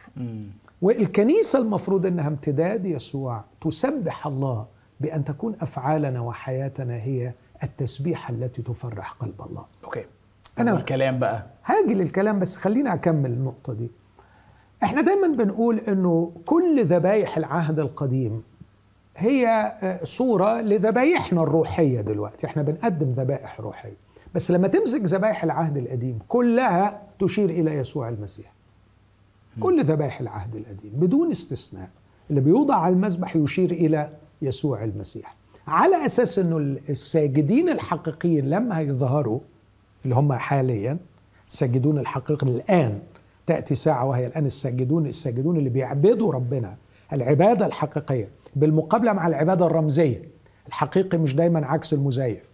[0.83, 4.67] والكنيسة المفروض أنها امتداد يسوع تسبح الله
[5.01, 7.33] بأن تكون أفعالنا وحياتنا هي
[7.63, 9.65] التسبيحة التي تفرح قلب الله.
[9.85, 10.03] أوكي.
[10.03, 13.91] أنا- أنا الكلام بقى؟ هاجي للكلام بس خليني أكمل النقطة دي.
[14.83, 18.43] إحنا دايما بنقول أنه كل ذبايح العهد القديم
[19.17, 19.47] هي
[19.83, 22.47] آه، صورة لذبايحنا الروحية دلوقتي.
[22.47, 23.97] إحنا بنقدم ذبائح روحية.
[24.35, 28.53] بس لما تمسك ذبائح العهد القديم كلها تشير إلى يسوع المسيح.
[29.61, 31.89] كل ذبائح العهد القديم بدون استثناء.
[32.31, 34.11] اللي بيوضع على المذبح يشير إلى
[34.43, 35.37] يسوع المسيح.
[35.67, 36.57] على أساس إنه
[36.91, 39.41] الساجدين الحقيقيين لما يظهروا
[40.05, 40.99] اللي هم حاليا
[41.49, 42.99] الساجدون الحقيقيين الآن
[43.47, 46.77] تأتي ساعة وهي الآن الساجدون الساجدون اللي بيعبدوا ربنا
[47.13, 48.29] العبادة الحقيقية.
[48.57, 50.23] بالمقابلة مع العبادة الرمزية
[50.69, 52.51] الحقيقي مش دايما عكس المزيف.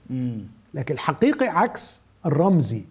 [0.75, 2.83] لكن الحقيقي عكس الرمزي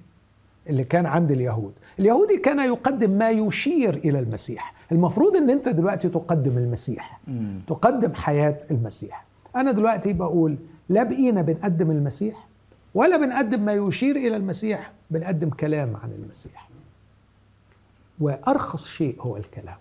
[0.69, 1.73] اللي كان عند اليهود.
[1.99, 4.73] اليهودي كان يقدم ما يشير إلى المسيح.
[4.91, 7.19] المفروض أن أنت دلوقتي تقدم المسيح.
[7.67, 9.25] تقدم حياة المسيح.
[9.56, 10.58] أنا دلوقتي بقول
[10.89, 12.47] لا بقينا بنقدم المسيح
[12.93, 16.69] ولا بنقدم ما يشير إلى المسيح بنقدم كلام عن المسيح.
[18.19, 19.77] وأرخص شيء هو الكلام.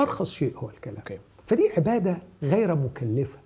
[0.00, 0.96] أرخص شيء هو الكلام.
[0.96, 1.18] أوكي.
[1.46, 3.38] فدي عبادة غير مكلفة.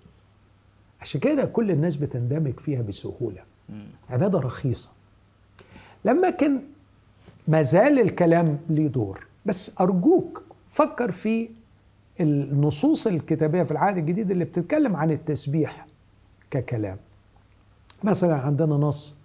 [1.01, 3.43] عشان كده كل الناس بتندمج فيها بسهولة.
[4.09, 4.89] عبادة رخيصة.
[6.05, 6.61] لما كان
[7.47, 9.27] ما زال الكلام ليه دور.
[9.45, 11.49] بس أرجوك فكر في
[12.19, 15.87] النصوص الكتابية في العهد الجديد اللي بتتكلم عن التسبيح
[16.51, 16.97] ككلام.
[18.03, 19.15] مثلا عندنا نص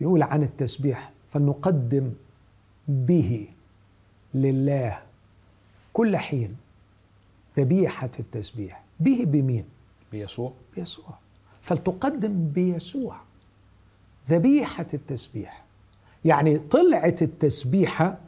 [0.00, 2.12] يقول عن التسبيح فلنقدم
[2.88, 3.48] به
[4.34, 4.98] لله
[5.92, 6.56] كل حين
[7.58, 8.82] ذبيحة التسبيح.
[9.00, 9.64] به بمين؟
[10.12, 10.52] بيسوع.
[10.76, 11.18] بيسوع.
[11.60, 13.16] فلتقدم بيسوع
[14.26, 15.65] ذبيحة التسبيح.
[16.26, 18.18] يعني طلعت التسبيحة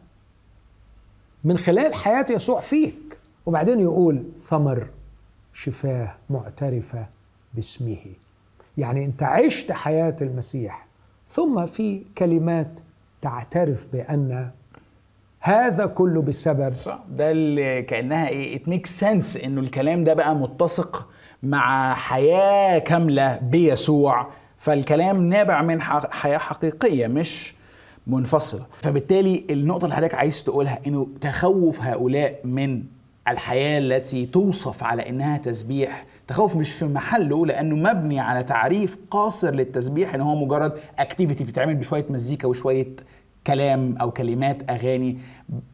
[1.44, 2.94] من خلال حياة يسوع فيك.
[3.46, 4.86] وبعدين يقول ثمر
[5.52, 7.06] شفاه معترفة
[7.54, 7.98] باسمه.
[8.78, 10.86] يعني انت عشت حياة المسيح
[11.26, 12.70] ثم في كلمات
[13.22, 14.50] تعترف بأن
[15.40, 16.98] هذا كله بسبب صح.
[17.10, 21.08] ده اللي كأنها إيه ميك سنس إنه الكلام ده بقى متسق
[21.42, 24.26] مع حياة كاملة بيسوع.
[24.58, 27.54] فالكلام نابع من حياة حقيقية مش
[28.08, 28.66] منفصلة.
[28.82, 32.82] فبالتالي النقطة اللي حضرتك عايز تقولها إنه تخوف هؤلاء من
[33.28, 39.50] الحياة التي توصف على إنها تسبيح تخوف مش في محله لأنه مبني على تعريف قاصر
[39.54, 42.88] للتسبيح إن هو مجرد اكتيفيتي بتتعمل بشوية مزيكا وشوية
[43.46, 45.18] كلام أو كلمات أغاني.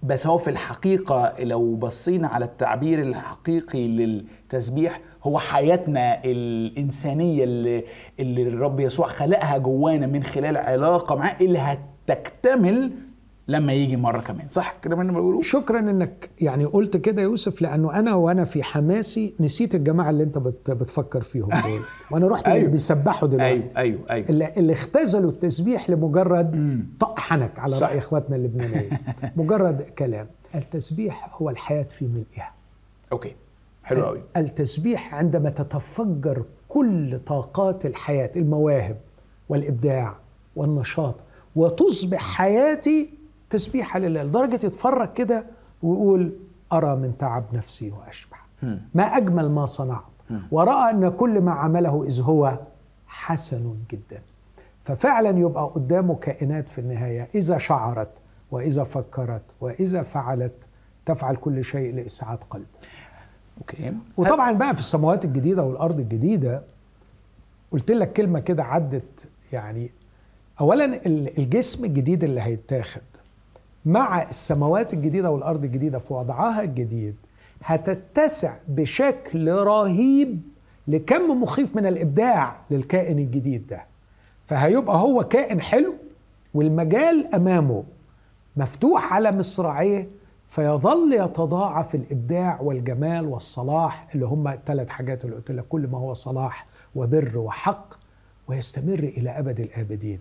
[0.03, 7.85] بس هو في الحقيقة لو بصينا على التعبير الحقيقي للتسبيح هو حياتنا الإنسانية اللي,
[8.21, 11.59] اللي الرب يسوع خلقها جوانا من خلال علاقة معاه اللي
[12.11, 12.91] هتكتمل
[13.49, 17.63] لما يجي مرة كمان صح؟ كده من بقوله شكرا إنك يعني قلت كده يا يوسف
[17.63, 21.81] لأنه أنا وأنا في حماسي نسيت الجماعة اللي أنت بت بتفكر فيهم دول.
[22.11, 22.59] وأنا رحت أيوه.
[22.59, 23.53] اللي بيسبحوا دلوقتي.
[23.55, 24.29] أيوه أيوه أيوه.
[24.29, 27.89] اللي, اللي اختزلوا التسبيح لمجرد طق حنك على صح.
[27.89, 28.91] راي اخواتنا اللبنانيين
[29.37, 30.27] مجرد كلام.
[30.55, 32.53] التسبيح هو الحياة في ملئها.
[33.13, 33.35] أوكي.
[33.85, 38.97] حلو قوي التسبيح عندما تتفجر كل طاقات الحياة المواهب
[39.49, 40.17] والإبداع
[40.57, 41.15] والنشاط
[41.57, 43.11] وتصبح حياتي
[43.51, 45.47] تسبيحة لله لدرجة يتفرج كده
[45.83, 46.33] ويقول
[46.73, 48.37] أرى من تعب نفسي وأشبع.
[48.95, 50.03] ما أجمل ما صنعت.
[50.51, 52.59] ورأى أن كل ما عمله إذ هو
[53.07, 54.23] حسن جدا.
[54.81, 60.67] ففعلا يبقى قدامه كائنات في النهاية إذا شعرت وإذا فكرت وإذا فعلت
[61.07, 62.67] تفعل كل شيء لإسعاد قلبه.
[63.59, 63.93] أوكي.
[64.17, 66.63] وطبعا بقى في السماوات الجديدة والأرض الجديدة
[67.71, 69.91] قلت لك كلمة كده عدت يعني
[70.61, 73.03] اولا ال- الجسم الجديد اللي هيتاخد
[73.85, 77.17] مع السماوات الجديدة والأرض الجديدة في وضعها الجديد
[77.65, 80.41] هتتسع بشكل رهيب
[80.89, 83.85] لكم مخيف من الإبداع للكائن الجديد ده.
[84.47, 85.95] فهيبقى هو كائن حلو
[86.55, 87.85] والمجال أمامه
[88.57, 90.09] مفتوح على مصراعيه
[90.47, 96.13] فيظل يتضاعف الإبداع والجمال والصلاح اللي هم الثلاث حاجات اللي قلت لك كل ما هو
[96.13, 97.95] صلاح وبر وحق
[98.49, 100.19] ويستمر إلى أبد الآبدين.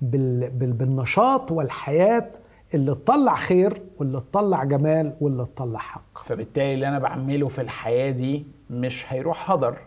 [0.00, 2.32] بال بال بالنشاط والحياة
[2.74, 6.18] اللي تطلع خير واللي تطلع جمال واللي تطلع حق.
[6.24, 9.78] فبالتالي اللي أنا بعمله في الحياة دي مش هيروح هدر.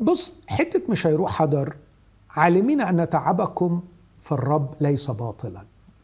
[0.00, 1.76] بص حتة مش هيروح حضر
[2.30, 3.82] عالمين أن تعبكم
[4.18, 5.62] في الرب ليس باطلا.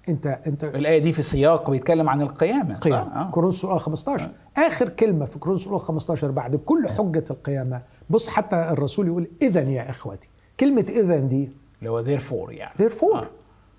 [0.08, 3.30] أنت أنت الآية دي في سياق بيتكلم عن القيامة صح؟ قيام آه.
[3.30, 7.82] كورنثوس الاولى 15 آخر كلمة في كورنثوس الاولى 15 بعد كل حجة القيامة.
[8.10, 10.28] بص حتى الرسول يقول اذا يا إخوتي.
[10.60, 11.48] كلمة اذا دي
[11.78, 12.74] اللي هو therefore يعني.
[12.78, 13.16] Therefore.
[13.16, 13.30] آه.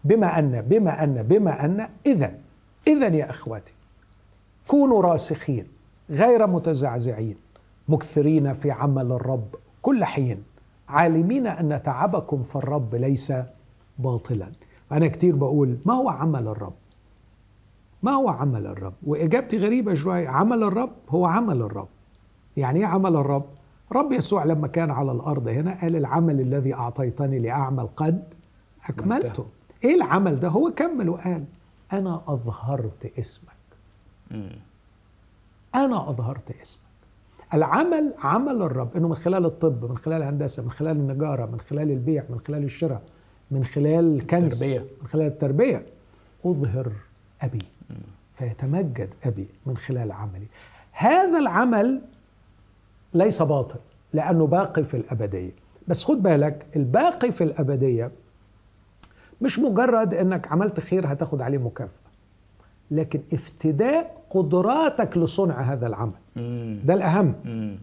[0.03, 2.33] بما أن بما أن بما أن اذا
[2.87, 3.73] اذا يا اخوتي
[4.67, 5.67] كونوا راسخين
[6.09, 7.35] غير متزعزعين
[7.87, 10.43] مكثرين في عمل الرب كل حين
[10.89, 13.33] عالمين أن تعبكم في الرب ليس
[13.99, 14.51] باطلا.
[14.91, 16.73] أنا كتير بقول ما هو عمل الرب؟
[18.03, 21.87] ما هو عمل الرب؟ وإجابتي غريبة شوية عمل الرب هو عمل الرب.
[22.57, 23.45] يعني إيه عمل الرب؟
[23.91, 28.23] رب يسوع لما كان على الأرض هنا قال العمل الذي أعطيتني لأعمل قد
[28.89, 29.45] أكملته.
[29.83, 31.45] إيه العمل ده؟ هو كمل وقال
[31.93, 33.53] أنا أظهرت اسمك.
[35.75, 36.83] أنا أظهرت اسمك.
[37.53, 41.91] العمل عمل الرب إنه من خلال الطب من خلال الهندسة من خلال النجارة من خلال
[41.91, 43.01] البيع من خلال الشراء
[43.51, 44.89] من خلال الكنز التربية.
[45.01, 45.85] من خلال التربية.
[46.45, 46.91] أظهر
[47.41, 47.65] أبي.
[48.33, 50.47] فيتمجد أبي من خلال عملي.
[50.91, 52.01] هذا العمل
[53.13, 53.79] ليس باطل
[54.13, 55.51] لأنه باقي في الأبدية
[55.87, 58.11] بس خد بالك الباقي في الأبدية
[59.41, 62.13] مش مجرد إنك عملت خير هتاخد عليه مكافأة
[62.91, 66.79] لكن افتداء قدراتك لصنع هذا العمل مم.
[66.85, 67.77] ده الأهم مم.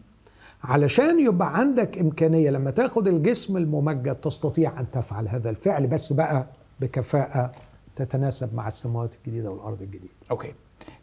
[0.64, 6.46] علشان يبقى عندك إمكانية لما تاخد الجسم الممجد تستطيع أن تفعل هذا الفعل بس بقى
[6.80, 7.52] بكفاءة
[7.96, 10.54] تتناسب مع السماوات الجديدة والأرض الجديدة okay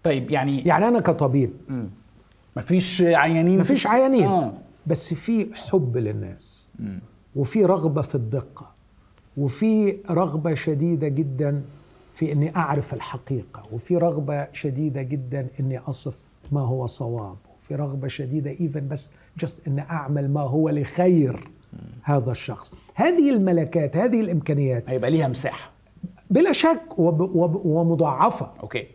[0.04, 1.90] طيب يعني يعني أنا كطبيب مم.
[2.58, 4.24] مفيش عيانين مفيش في- عيانين.
[4.28, 4.54] آه.
[4.88, 6.70] بس في حب للناس.
[7.36, 8.72] وفي رغبة في الدقة.
[9.38, 11.62] وفي رغبة شديدة جدا
[12.14, 13.64] في إني أعرف الحقيقة.
[13.72, 16.20] وفي رغبة شديدة جدا إني أصف
[16.52, 17.38] ما هو صواب.
[17.58, 21.50] وفي رغبة شديدة even بس just إن أعمل ما هو لخير
[22.04, 22.72] هذا الشخص.
[22.96, 25.72] هذه الملكات هذه الإمكانيات هيبقى ليها مساحة.
[26.30, 28.52] بلا شك وب وب ومضاعفة.
[28.64, 28.88] okay.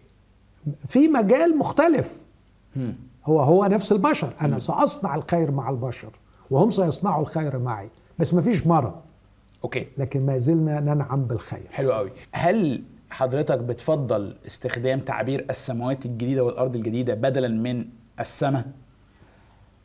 [0.86, 2.22] في مجال مختلف.
[2.76, 2.94] مم.
[3.24, 4.34] هو هو نفس البشر.
[4.40, 6.10] أنا سأصنع الخير مع البشر
[6.50, 7.90] وهم سيصنعوا الخير معي.
[8.18, 8.94] بس ما فيش مرض.
[9.64, 9.86] okay.
[9.98, 11.66] لكن ما زلنا ننعم بالخير.
[11.70, 12.10] حلو قوي.
[12.32, 17.84] هل حضرتك بتفضل استخدام تعبير السماوات الجديدة والأرض الجديدة بدلا من
[18.20, 18.64] السماء؟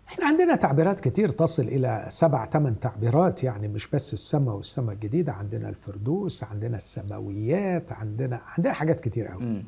[0.07, 5.33] إحنا عندنا تعبيرات كتير تصل إلى سبع ثمان تعبيرات يعني مش بس السماء والسماء الجديدة
[5.33, 9.63] عندنا الفردوس عندنا السماويات عندنا عندنا حاجات كتير قوي.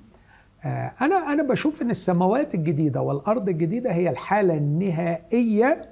[1.01, 5.89] أنا أنا بشوف إن السماوات الجديدة والأرض الجديدة هي الحالة النهائية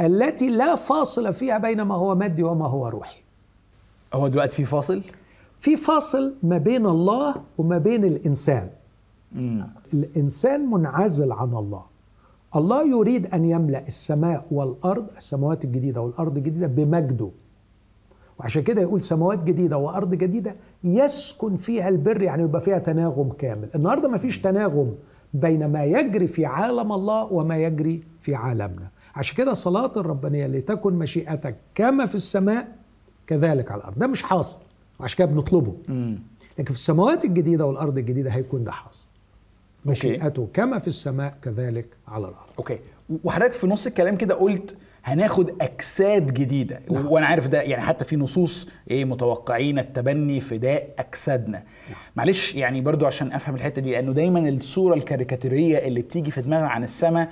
[0.00, 3.20] التي لا فاصل فيها بين ما هو مادي وما هو روحي.
[4.14, 5.02] هو دلوقتي في فاصل؟
[5.58, 8.68] في فاصل ما بين الله وما بين الإنسان.
[9.32, 9.66] مم.
[9.94, 11.82] الإنسان منعزل عن الله.
[12.56, 17.30] الله يريد أن يملأ السماء والأرض السماوات الجديدة والأرض الجديدة بمجده.
[18.38, 23.68] وعشان كده يقول سماوات جديدة وأرض جديدة يسكن فيها البر يعني يبقى فيها تناغم كامل.
[23.74, 24.94] النهارده ما فيش تناغم
[25.34, 28.90] بين ما يجري في عالم الله وما يجري في عالمنا.
[29.14, 32.68] عشان كده صلاة الربانية لتكن مشيئتك كما في السماء
[33.26, 33.98] كذلك على الأرض.
[33.98, 34.58] ده مش حاصل
[35.00, 35.74] وعشان كده بنطلبه.
[36.58, 39.06] لكن في السماوات الجديدة والأرض الجديدة هيكون ده حاصل.
[39.86, 42.48] مشيئته كما في السماء كذلك على الأرض.
[42.58, 42.78] okay.
[43.24, 44.76] وحضرتك في نص الكلام كده قلت
[45.12, 46.80] هناخد أجساد جديدة.
[46.90, 47.06] نعم.
[47.06, 51.62] وأنا عارف ده يعني حتى في نصوص إيه متوقعين التبني فداء أجسادنا.
[52.16, 56.68] معلش يعني برضو عشان أفهم الحتة دي لأنه دايما الصورة الكاريكاتيريه اللي بتيجي في دماغنا
[56.68, 57.28] عن السماء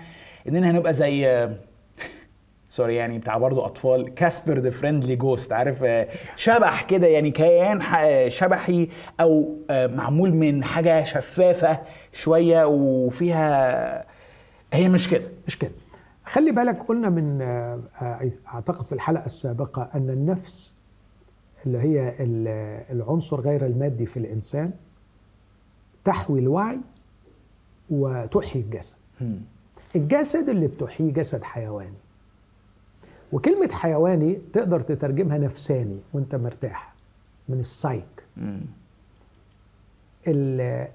[0.49, 1.49] إننا هنبقى زي
[2.69, 7.83] sorry يعني بتاع برضو أطفال كاسبر the friendly ghost عارف؟ آه، شبح كده يعني كيان
[7.83, 8.89] ح- شبحي
[9.21, 11.79] أو آه، معمول من حاجة شفافة
[12.13, 14.07] شوية وفيها
[14.73, 15.29] هي مش كده.
[15.47, 15.71] مش كده.
[16.27, 20.75] خلي بالك قلنا من آه، آه، أعتقد في الحلقة السابقة أن النفس
[21.67, 22.49] اللي هي ال-
[22.97, 24.71] العنصر غير المادي في الإنسان
[26.05, 26.81] تحوي الوعي
[27.91, 28.97] وتحيي الجسد.
[29.97, 31.97] الجسد اللي بتحييه جسد حيواني.
[33.33, 36.95] وكلمة حيواني تقدر تترجمها نفساني وأنت مرتاح
[37.49, 38.23] من السايك.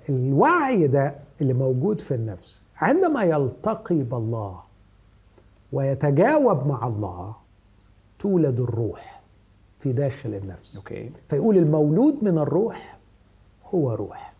[0.09, 4.59] الوعي ده اللي موجود في النفس عندما يلتقي بالله
[5.71, 7.35] ويتجاوب مع الله
[8.19, 9.21] تولد الروح
[9.79, 10.77] في داخل النفس.
[10.77, 11.11] okay.
[11.27, 12.97] فيقول المولود من الروح
[13.73, 14.33] هو روح.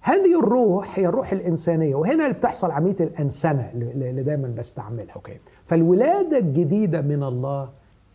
[0.00, 5.14] هذه الروح هي الروح الإنسانية وهنا اللي بتحصل عملية الأنسنة اللي دايما بستعملها.
[5.14, 5.38] okay.
[5.66, 7.68] فالولادة الجديدة من الله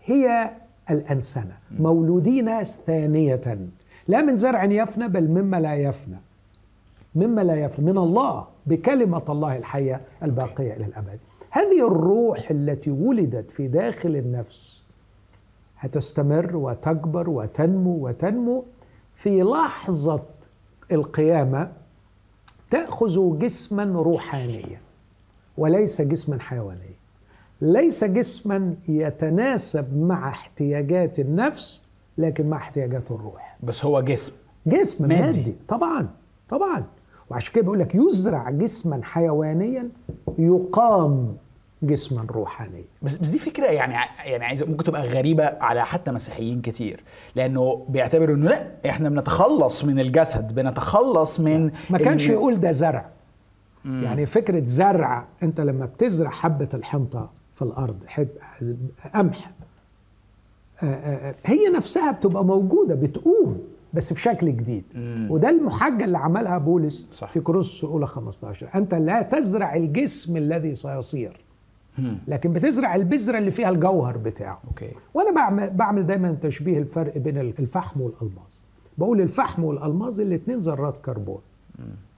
[0.05, 0.51] هي
[0.91, 3.41] الأنسنة مولودين ثانية.
[4.07, 6.17] لا من زرع يفنى بل مما لا يفنى.
[7.15, 11.19] مما لا يفنى من الله بكلمة الله الحية الباقية إلى الأبد.
[11.49, 14.83] هذه الروح التي ولدت في داخل النفس
[15.77, 18.65] هتستمر وتكبر وتنمو وتنمو
[19.13, 20.23] في لحظة
[20.91, 21.71] القيامة
[22.71, 24.81] تأخذ جسما روحانيا
[25.57, 26.97] وليس جسما حيوانيا
[27.61, 31.83] ليس جسما يتناسب مع احتياجات النفس
[32.17, 34.33] لكن مع احتياجات الروح بس هو جسم
[34.67, 35.21] جسم مادي.
[35.21, 35.55] مادي, مادي.
[35.67, 36.07] طبعا
[36.49, 36.83] طبعا
[37.29, 39.89] وعشان كده بيقول لك يزرع جسما حيوانيا
[40.37, 41.37] يقام
[41.83, 42.83] جسما روحانيا.
[43.01, 43.93] بس بس دي فكرة يعني
[44.25, 47.03] يعني عايز ممكن تبقى غريبة على حتى مسيحيين كتير
[47.35, 53.09] لأنه بيعتبروا إنه لأ إحنا بنتخلص من الجسد بنتخلص من ما كانش يقول ده زرع.
[53.85, 58.27] يعني فكرة زرع أنت لما بتزرع حبة الحنطة في الأرض حب
[59.13, 59.51] قمح
[60.83, 63.61] آه، آه، آه، هي نفسها بتبقى موجودة بتقوم.
[63.97, 64.83] بس في شكل جديد.
[64.95, 65.27] مم.
[65.31, 67.29] وده المحاجة اللي عملها بولس صح.
[67.29, 71.39] في كورنثوس الأولى 15 أنت لا تزرع الجسم الذي سيصير
[71.97, 72.17] مم.
[72.27, 74.59] لكن بتزرع البذرة اللي فيها الجوهر بتاعه.
[74.67, 74.91] أوكي.
[75.13, 78.61] وأنا بعمل بعمل دايما تشبيه الفرق بين الفحم والالماس
[78.97, 81.41] بقول الفحم والالماس الاثنين ذرات كربون.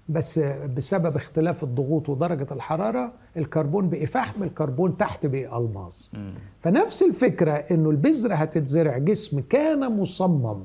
[0.10, 0.40] بس
[0.76, 6.12] بسبب اختلاف الضغوط ودرجة الحرارة الكربون بقي فحم الكربون تحت بقي ألماس
[6.60, 10.64] فنفس الفكرة إنه البذرة هتتزرع جسم كان مصمم.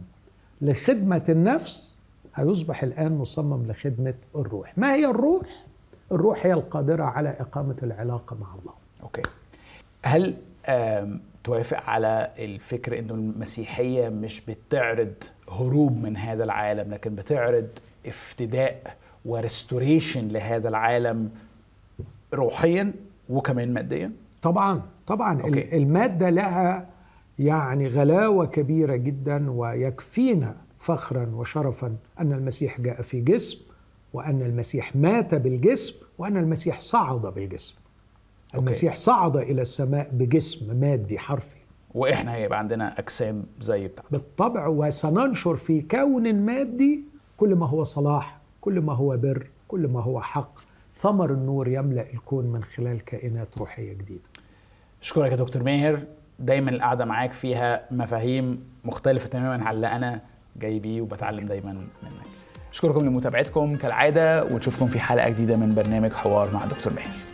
[0.64, 1.98] لخدمة النفس
[2.34, 5.46] هيصبح الآن مصمم لخدمة الروح ما هي الروح؟
[6.12, 9.22] الروح هي القادرة على إقامة العلاقة مع الله okay
[10.04, 10.34] هل
[11.44, 15.14] توافق على الفكر إنه المسيحية مش بتعرض
[15.50, 17.68] هروب من هذا العالم لكن بتعرض
[18.06, 21.30] افتداء و restoration لهذا العالم
[22.34, 22.92] روحيا
[23.28, 24.12] وكمان ماديا
[24.42, 25.46] طبعا طبعا okay.
[25.64, 25.76] okay.
[25.76, 26.86] المادة لها
[27.38, 33.58] يعني غلاوة كبيرة جدا ويكفينا فخرا وشرفا أن المسيح جاء في جسم
[34.12, 37.74] وأن المسيح مات بالجسم وأن المسيح صعد بالجسم.
[38.54, 41.56] المسيح صعد إلى السماء بجسم مادي حرفي.
[41.94, 44.10] وإحنا هيبقى عندنا أجسام زي بتاعته.
[44.10, 47.04] بالطبع وسننشر في كون مادي
[47.36, 50.58] كل ما هو صلاح كل ما هو بر كل ما هو حق.
[50.94, 54.22] ثمر النور يملأ الكون من خلال كائنات روحية جديدة.
[55.02, 56.02] أشكرك يا دكتور ماهر.
[56.38, 60.20] دايما القعدة معاك فيها مفاهيم مختلفة تماما عن اللي أنا
[60.56, 61.84] جاي بيه وبتعلم دايما منك.
[62.72, 67.33] أشكركم لمتابعتكم كالعادة ونشوفكم في حلقة جديدة من برنامج حوار مع دكتور مهدي